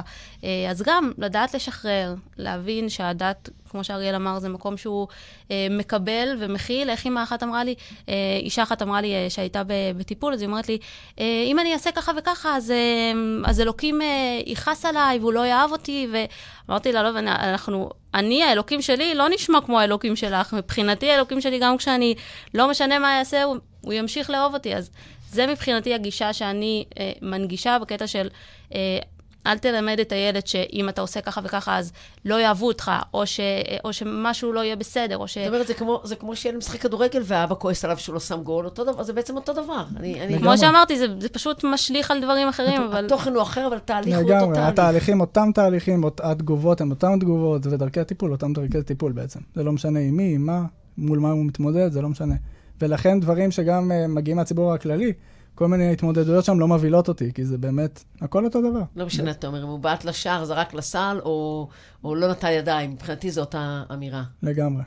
[0.70, 5.08] אז גם לדעת לשחרר, להבין שהדת, כמו שאריאל אמר, זה מקום שהוא
[5.52, 6.90] אה, מקבל ומכיל.
[6.90, 7.76] איך אימא אחת אמרה לי,
[8.10, 9.62] אה, אישה אחת אמרה לי אה, שהייתה
[9.98, 10.78] בטיפול, אז היא אומרת לי,
[11.20, 13.12] אה, אם אני אעשה ככה וככה, אז, אה,
[13.46, 14.08] אז אלוקים אה,
[14.46, 16.08] יכעס עליי והוא לא יאהב אותי.
[16.12, 20.54] ואמרתי לה, לא, אנחנו, אני, האלוקים שלי, לא נשמע כמו האלוקים שלך.
[20.54, 22.16] מבחינתי, האלוקים שלי, גם כשאני
[22.54, 24.76] לא משנה מה יעשה, הוא, הוא ימשיך לאהוב אותי.
[24.76, 24.90] אז
[25.32, 28.28] זה מבחינתי הגישה שאני אה, מנגישה בקטע של...
[28.76, 29.00] אה,
[29.48, 31.92] אל תלמד את הילד שאם אתה עושה ככה וככה, אז
[32.26, 33.40] לא יאהבו אותך, או, ש,
[33.84, 35.38] או שמשהו לא יהיה בסדר, או ש...
[35.38, 38.44] זאת אומרת, זה כמו, זה כמו שילד משחק כדורגל ואבא כועס עליו שהוא לא שם
[38.44, 39.84] גול, אותו דבר, זה בעצם אותו דבר.
[39.98, 40.40] אני, אני...
[40.40, 43.06] כמו שאמרתי, זה, זה פשוט משליך על דברים אחרים, אבל...
[43.06, 44.70] התוכן הוא אחר, אבל התהליך הוא אותו לגמרי, תהליך.
[44.70, 49.40] התהליכים אותם תהליכים, אות- התגובות הן אותן תגובות, ודרכי הטיפול אותם דרכי טיפול בעצם.
[49.56, 50.62] זה לא משנה עם מי, עם מה,
[50.98, 52.36] מול מה הוא מתמודד, זה לא משנה.
[52.82, 55.14] ולכן דברים שגם uh, מגיעים מהציבור הכללי,
[55.56, 58.84] כל מיני התמודדויות שם לא מבהילות אותי, כי זה באמת, הכל אותו דבר.
[58.96, 61.68] לא משנה, אתה אומר, אם הוא בעט לשער, זרק לסל, או,
[62.04, 62.92] או לא נטל ידיים.
[62.92, 64.24] מבחינתי זו אותה אמירה.
[64.44, 64.84] לגמרי.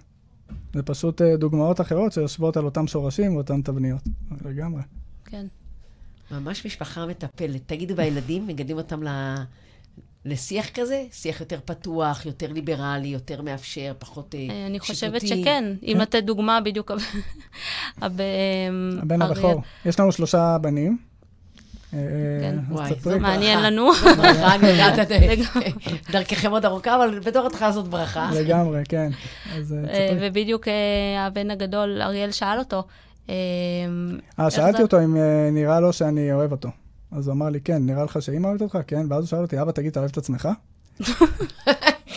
[0.75, 4.03] זה פשוט uh, דוגמאות אחרות שיושבות על אותם שורשים ואותן תבניות.
[4.45, 4.83] לגמרי.
[5.25, 5.47] כן.
[6.31, 7.61] ממש משפחה מטפלת.
[7.67, 9.09] תגידו, והילדים, מגדלים אותם ל...
[10.25, 11.05] לשיח כזה?
[11.13, 14.67] שיח יותר פתוח, יותר ליברלי, יותר מאפשר, פחות אה, שיפוטי.
[14.67, 15.65] אני חושבת שכן.
[15.83, 16.91] אם לתת דוגמה, בדיוק...
[18.03, 18.21] הב-
[19.03, 19.63] הבן הבכור.
[19.87, 20.99] יש לנו שלושה בנים.
[21.95, 21.99] אה,
[22.41, 22.59] כן.
[22.71, 22.91] וואי.
[23.01, 23.63] זו מעניין.
[23.63, 23.93] לנו.
[24.17, 28.31] ברכה, אני יודעת, את- דרככם עוד ארוכה, אבל בתור התחלה זאת ברכה.
[28.35, 29.11] לגמרי, כן.
[29.53, 29.59] אה,
[29.89, 30.17] אה.
[30.21, 30.75] ובדיוק אה,
[31.27, 32.83] הבן הגדול, אריאל, שאל אותו.
[33.31, 33.35] אה,
[34.41, 35.23] אה, שאלתי זה- אותו אם אה,
[35.53, 36.69] נראה לו שאני אוהב אותו.
[37.15, 38.79] אז הוא אמר לי, כן, נראה לך שאימא אוהבת אותך?
[38.87, 39.07] כן.
[39.11, 40.49] ואז הוא שאל אותי, אבא, תגיד, אתה אוהב את עצמך?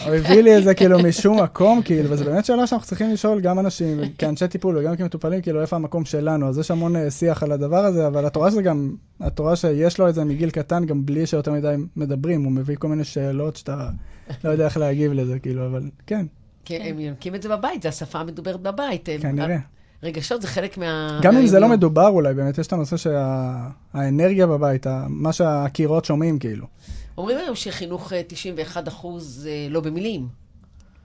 [0.05, 3.41] הוא הביא לי את זה כאילו משום מקום, כאילו, וזו באמת שאלה שאנחנו צריכים לשאול
[3.41, 6.49] גם אנשים, כאנשי טיפול וגם כמטופלים, כאילו, איפה המקום שלנו?
[6.49, 10.09] אז יש המון אה, שיח על הדבר הזה, אבל התורה שזה גם, התורה שיש לו
[10.09, 13.89] את זה מגיל קטן, גם בלי שיותר מדי מדברים, הוא מביא כל מיני שאלות שאתה
[14.43, 16.25] לא יודע איך להגיב לזה, כאילו, אבל כן,
[16.65, 19.09] כי הם יונקים את זה בבית, זו השפה המדוברת בבית.
[19.21, 19.57] כנראה.
[20.03, 21.19] רגשות זה חלק מה...
[21.21, 21.69] גם אם זה לא.
[21.69, 26.65] מדובר אולי, באמת יש את הנושא שהאנרגיה בבית, ה- מה שהקירות שומעים, כאילו.
[27.17, 30.27] אומרים היום שחינוך אה, 91 אחוז אה, לא במילים.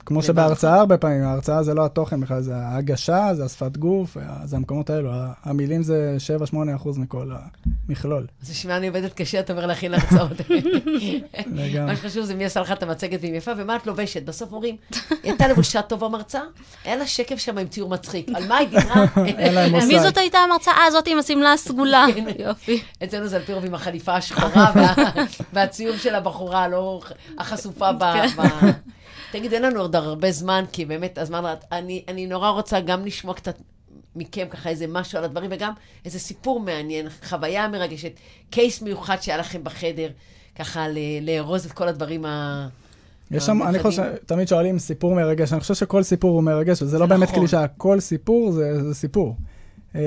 [0.06, 4.56] כמו שבהרצאה הרבה פעמים, ההרצאה זה לא התוכן בכלל, זה ההגשה, זה השפת גוף, זה
[4.56, 5.10] המקומות האלו.
[5.44, 6.16] המילים זה
[6.52, 7.30] 7-8 אחוז מכל
[7.88, 8.26] המכלול.
[8.42, 10.32] אז מה אני עובדת קשה, אתה אומר להכין הרצאות.
[11.46, 11.80] לגמרי.
[11.86, 14.22] מה שחשוב זה מי עשה לך את המצגת והיא יפה, ומה את לובשת.
[14.24, 14.76] בסוף אומרים,
[15.22, 16.40] הייתה לבושה טובה מרצה,
[16.84, 18.30] היה לה שקף שם עם ציור מצחיק.
[18.34, 19.04] על מה היא דיברה?
[19.26, 19.86] אין להם מושג.
[19.86, 22.06] מי זאת הייתה המרצאה הזאת עם השמלה הסגולה?
[22.46, 22.82] יופי.
[23.04, 24.94] אצלנו זה על פי רוב עם החליפה השחורה וה-
[25.52, 27.00] והציור של הבחורה, לא
[27.38, 28.04] החשופה ב...
[29.32, 31.54] תגיד, אין לנו עוד הרבה זמן, כי באמת הזמן...
[31.72, 33.54] אני, אני נורא רוצה גם לשמוע קצת
[34.16, 35.72] מכם ככה איזה משהו על הדברים, וגם
[36.04, 38.12] איזה סיפור מעניין, חוויה מרגשת,
[38.50, 40.08] קייס מיוחד שהיה לכם בחדר,
[40.58, 42.68] ככה ל- לארוז את כל הדברים ה...
[43.30, 43.78] יש שם, אני.
[43.78, 47.38] חושב, תמיד שואלים סיפור מרגש, אני חושב שכל סיפור הוא מרגש, וזה לא באמת נכון.
[47.40, 49.36] קלישאה, כל סיפור זה, סיפור.
[49.94, 50.00] אה,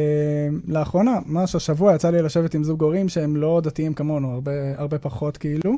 [0.67, 4.41] לאחרונה, ממש השבוע יצא לי לשבת עם זוג הורים שהם לא דתיים כמונו,
[4.78, 5.78] הרבה פחות כאילו,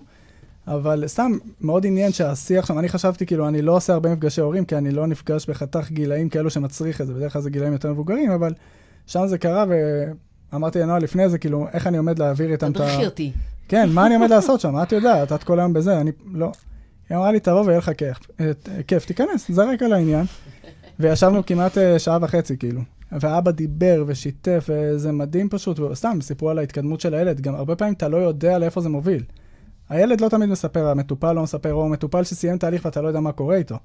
[0.67, 4.65] אבל סתם מאוד עניין שהשיח שם, אני חשבתי כאילו, אני לא עושה הרבה מפגשי הורים,
[4.65, 7.91] כי אני לא נפגש בחתך גילאים כאלו שמצריך את זה, בדרך כלל זה גילאים יותר
[7.91, 8.53] מבוגרים, אבל
[9.07, 9.65] שם זה קרה,
[10.51, 12.79] ואמרתי לנועה לפני זה, כאילו, איך אני עומד להעביר איתם את ה...
[12.79, 13.31] תדריכי אותי.
[13.67, 14.75] כן, מה אני עומד לעשות שם?
[14.83, 16.51] את יודעת, את כל היום בזה, אני לא.
[17.09, 18.17] היא אמרה לי, תבוא ויהיה לך כיף.
[18.87, 20.25] כיף, תיכנס, זרק על העניין.
[20.99, 22.81] וישבנו כמעט אה, שעה וחצי, כאילו.
[23.11, 27.41] ואבא דיבר ושיתף, וזה מדהים פשוט, וסתם, סיפרו על ההתקדמות של הילד.
[27.41, 29.23] גם הרבה פעמים אתה לא יודע לאיפה זה מוביל.
[29.89, 33.31] הילד לא תמיד מספר, המטופל לא מספר, או מטופל שסיים תהליך ואתה לא יודע מה
[33.31, 33.75] קורה איתו.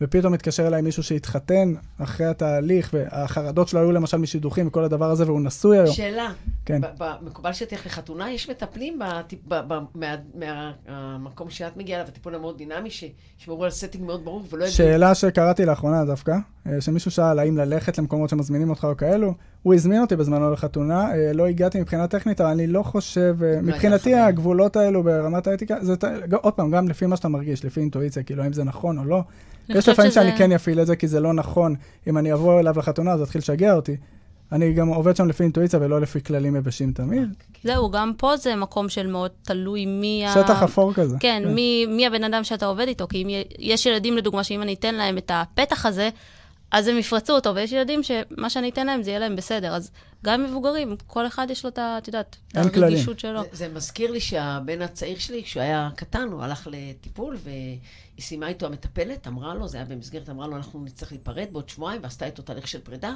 [0.00, 5.26] ופתאום מתקשר אליי מישהו שהתחתן אחרי התהליך, והחרדות שלו היו למשל משידוכים וכל הדבר הזה,
[5.26, 5.94] והוא נשוי היום.
[5.94, 6.32] שאלה,
[6.64, 6.80] כן.
[7.22, 8.98] מקובל שתלך לחתונה, יש מטפלים
[10.34, 14.66] מהמקום שאת מגיעה אליו, הטיפול המאוד דינמי, שישמרו על setting מאוד ברור ולא.
[14.66, 16.36] שאלה שקראתי לאחרונה דווקא,
[16.66, 21.12] אה, שמישהו שאל האם ללכת למקומות שמזמינים אותך או כאלו, הוא הזמין אותי בזמנו לחתונה,
[21.14, 24.14] אה, לא הגעתי מבחינה טכנית, אבל אני לא חושב, אה, הייתה מבחינתי.
[24.14, 25.94] הגבולות האלו ברמת האתיקה, זה
[26.42, 29.22] עוד פעם, גם לפי מה שאתה מרגיש, לפי אינטואיציה, כאילו האם זה נכון או לא.
[29.68, 31.74] יש לפעמים שזה- שאני כן אפעיל את זה, כי זה לא נכון,
[32.06, 33.96] אם אני אבוא אליו לחתונה, זה יתחיל לשגע אותי.
[34.52, 37.28] אני גם עובד שם לפי אינטואיציה ולא לפי כללים יבשים תמיד.
[37.64, 40.34] זהו, גם פה זה מקום של מאוד תלוי מי ה...
[40.34, 41.16] שטח אפור כזה.
[41.20, 44.74] כן, מי, מי הבן אדם שאתה עובד איתו, כי אם יש ילדים, לדוגמה, שאם אני
[44.74, 46.08] אתן להם את הפתח הזה,
[46.72, 49.74] אז הם יפרצו אותו, ויש ילדים שמה שאני אתן להם זה יהיה להם בסדר.
[49.74, 49.90] אז
[50.24, 51.98] גם מבוגרים, כל אחד יש לו את ה...
[51.98, 52.76] את יודעת, את.
[52.76, 53.42] הרגישות שלו.
[53.42, 57.78] זה, זה מזכיר לי שהבן הצעיר שלי, כשהוא היה קטן, הוא הלך לטיפול, והיא
[58.20, 62.02] סיימה איתו המטפלת, אמרה לו, זה היה במסגרת, אמרה לו, אנחנו נצטרך להיפרד בעוד שבועיים,
[62.02, 63.14] ועשתה איתו תהליך של פרידה.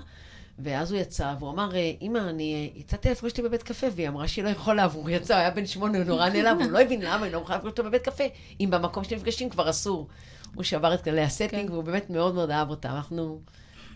[0.58, 1.70] ואז הוא יצא, והוא אמר,
[2.02, 5.40] אמא, אני יצאתי לפגוש אותי בבית קפה, והיא אמרה שהיא לא יכולה, והוא יצא, הוא
[5.40, 7.84] היה בן שמונה, הוא נורא נעלב, הוא לא הבין למה, היא לא יכולה לפגוש אותו
[7.84, 8.24] בבית קפה,
[8.60, 10.08] אם במקום שנפגשים כבר אסור.
[10.56, 11.72] הוא שבר את כללי הסטינג, כן.
[11.72, 12.88] והוא באמת מאוד מאוד אהב אותם.
[12.88, 13.40] אנחנו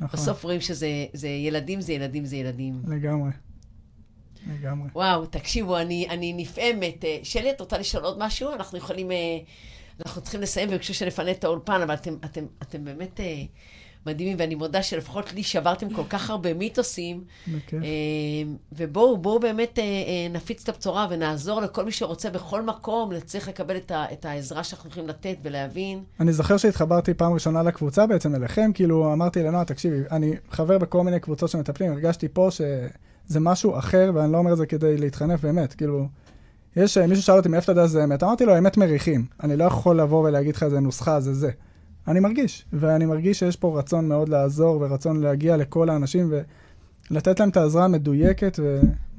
[0.00, 2.82] נכון, בסוף רואים שזה זה ילדים, זה ילדים, זה ילדים.
[2.88, 3.30] לגמרי.
[4.46, 4.88] לגמרי.
[4.94, 7.04] וואו, תקשיבו, אני, אני נפעמת.
[7.04, 8.52] אה, שלי, את רוצה לשאול עוד משהו?
[8.52, 9.10] אנחנו יכולים...
[9.10, 9.38] אה,
[10.06, 13.42] אנחנו צריכים לסיים וביקשו שנפנה את האולפן, אבל אתם, אתם, אתם באמת אה,
[14.06, 17.24] מדהימים, ואני מודה שלפחות לי שברתם כל כך הרבה מיתוסים.
[17.48, 17.82] בכיף.
[17.82, 17.88] אה,
[18.72, 23.48] ובואו, בואו באמת אה, אה, נפיץ את הבשורה ונעזור לכל מי שרוצה בכל מקום, צריך
[23.48, 26.02] לקבל את, ה, את העזרה שאנחנו יכולים לתת ולהבין.
[26.20, 31.02] אני זוכר שהתחברתי פעם ראשונה לקבוצה בעצם אליכם, כאילו אמרתי לנועה, תקשיבי, אני חבר בכל
[31.02, 35.40] מיני קבוצות שמטפלים, הרגשתי פה שזה משהו אחר, ואני לא אומר את זה כדי להתחנף
[35.42, 36.06] באמת, כאילו,
[36.76, 39.64] יש, מישהו שאל אותי מאיפה אתה יודע שזה אמת, אמרתי לו, אמת מריחים, אני לא
[39.64, 41.50] יכול לבוא ולהגיד לך איזה נוסחה, זה זה.
[42.08, 46.32] אני מרגיש, ואני מרגיש שיש פה רצון מאוד לעזור, ורצון להגיע לכל האנשים,
[47.10, 48.78] ולתת להם את העזרה המדויקת, ומה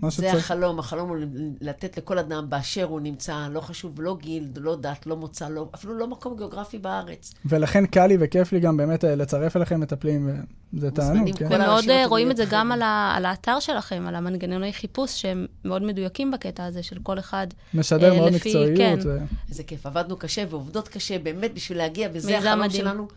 [0.10, 0.36] זה שצריך.
[0.36, 1.18] החלום, החלום הוא
[1.62, 5.70] לתת לכל אדם באשר הוא נמצא, לא חשוב, לא גיל, לא דת, לא מוצא, לא,
[5.76, 7.34] אפילו לא מקום גיאוגרפי בארץ.
[7.46, 10.30] ולכן קל לי וכיף לי גם באמת אה, לצרף אליכם מטפלים,
[10.74, 11.46] וזה תענוג, מוזמנים כן.
[11.52, 12.46] ומאוד אה, רואים את זה.
[12.50, 16.98] גם על, ה, על האתר שלכם, על המנגנוני חיפוש, שהם מאוד מדויקים בקטע הזה של
[17.04, 17.48] כל אחד.
[17.74, 18.78] משדר אה, מאוד לפי- מקצועיות.
[18.78, 19.00] כן.
[19.06, 19.18] ו...
[19.50, 22.82] איזה כיף, עבדנו קשה ועובדות קשה באמת בשביל להגיע, וזה החלום מדהים.
[22.82, 23.08] שלנו,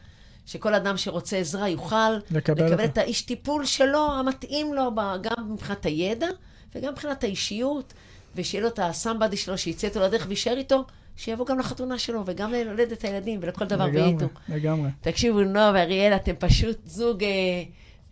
[0.46, 2.84] שכל אדם שרוצה עזרה יוכל לקבל לקבל.
[2.84, 6.28] את האיש טיפול שלו, המתאים לו, גם מבחינת הידע
[6.74, 7.92] וגם מבחינת האישיות,
[8.36, 10.84] ושיהיה לו את הסמבדי שלו, שיצא איתו לדרך ויישאר איתו,
[11.16, 14.26] שיבוא גם לחתונה שלו, וגם לילד את הילדים, ולכל דבר ויהיה איתו.
[14.48, 14.90] לגמרי.
[15.00, 17.24] תקשיבו, נועה ואריאל, אתם פשוט זוג...
[17.24, 17.62] אה,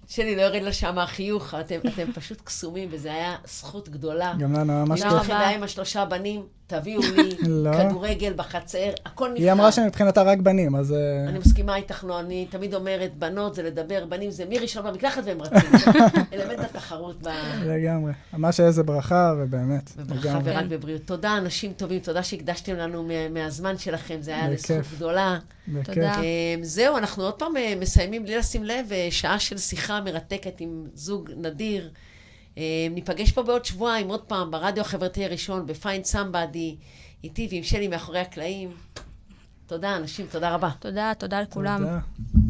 [0.08, 4.34] שלי לא יורד לה שם החיוך, אתם, אתם פשוט קסומים, וזו היה זכות גדולה.
[4.38, 5.12] גם לנו ממש כיף.
[5.12, 7.70] בעיה עם השלושה בנים, תביאו לי לא.
[7.88, 9.42] כדורגל בחצר, הכל נפלא.
[9.44, 10.92] היא אמרה שמבחינתה רק בנים, אז...
[10.92, 14.86] אה, אני מסכימה איתך, נועה, אני תמיד אומרת, בנות זה לדבר, בנים זה מי ראשון
[14.86, 15.70] במקלחת והם רצים.
[16.32, 17.28] אלמנט התחרות ב...
[17.66, 18.12] לגמרי.
[18.32, 19.90] מה שאיזה ברכה, ובאמת.
[20.08, 20.52] לגמרי.
[20.52, 20.64] ורק.
[20.68, 21.02] בבריאות.
[21.04, 24.76] תודה, אנשים טובים, תודה שהקדשתם לנו מה- מהזמן שלכם, זה היה לזכות.
[24.96, 25.38] גדולה.
[25.84, 26.14] תודה.
[26.14, 26.22] אה,
[26.62, 30.84] זהו, אנחנו עוד פעם אה, מסיימים בלי לשים לב, אה, שעה של שיחה מרתקת עם
[30.94, 31.90] זוג נדיר.
[32.58, 36.76] אה, ניפגש פה בעוד שבועיים, עוד פעם, ברדיו החברתי הראשון, ב-Find Somebody,
[37.24, 38.70] איתי ועם שלי מאחורי הקלעים.
[39.66, 40.70] תודה, אנשים, תודה רבה.
[40.78, 41.78] תודה, תודה לכולם.
[41.78, 42.42] תודה.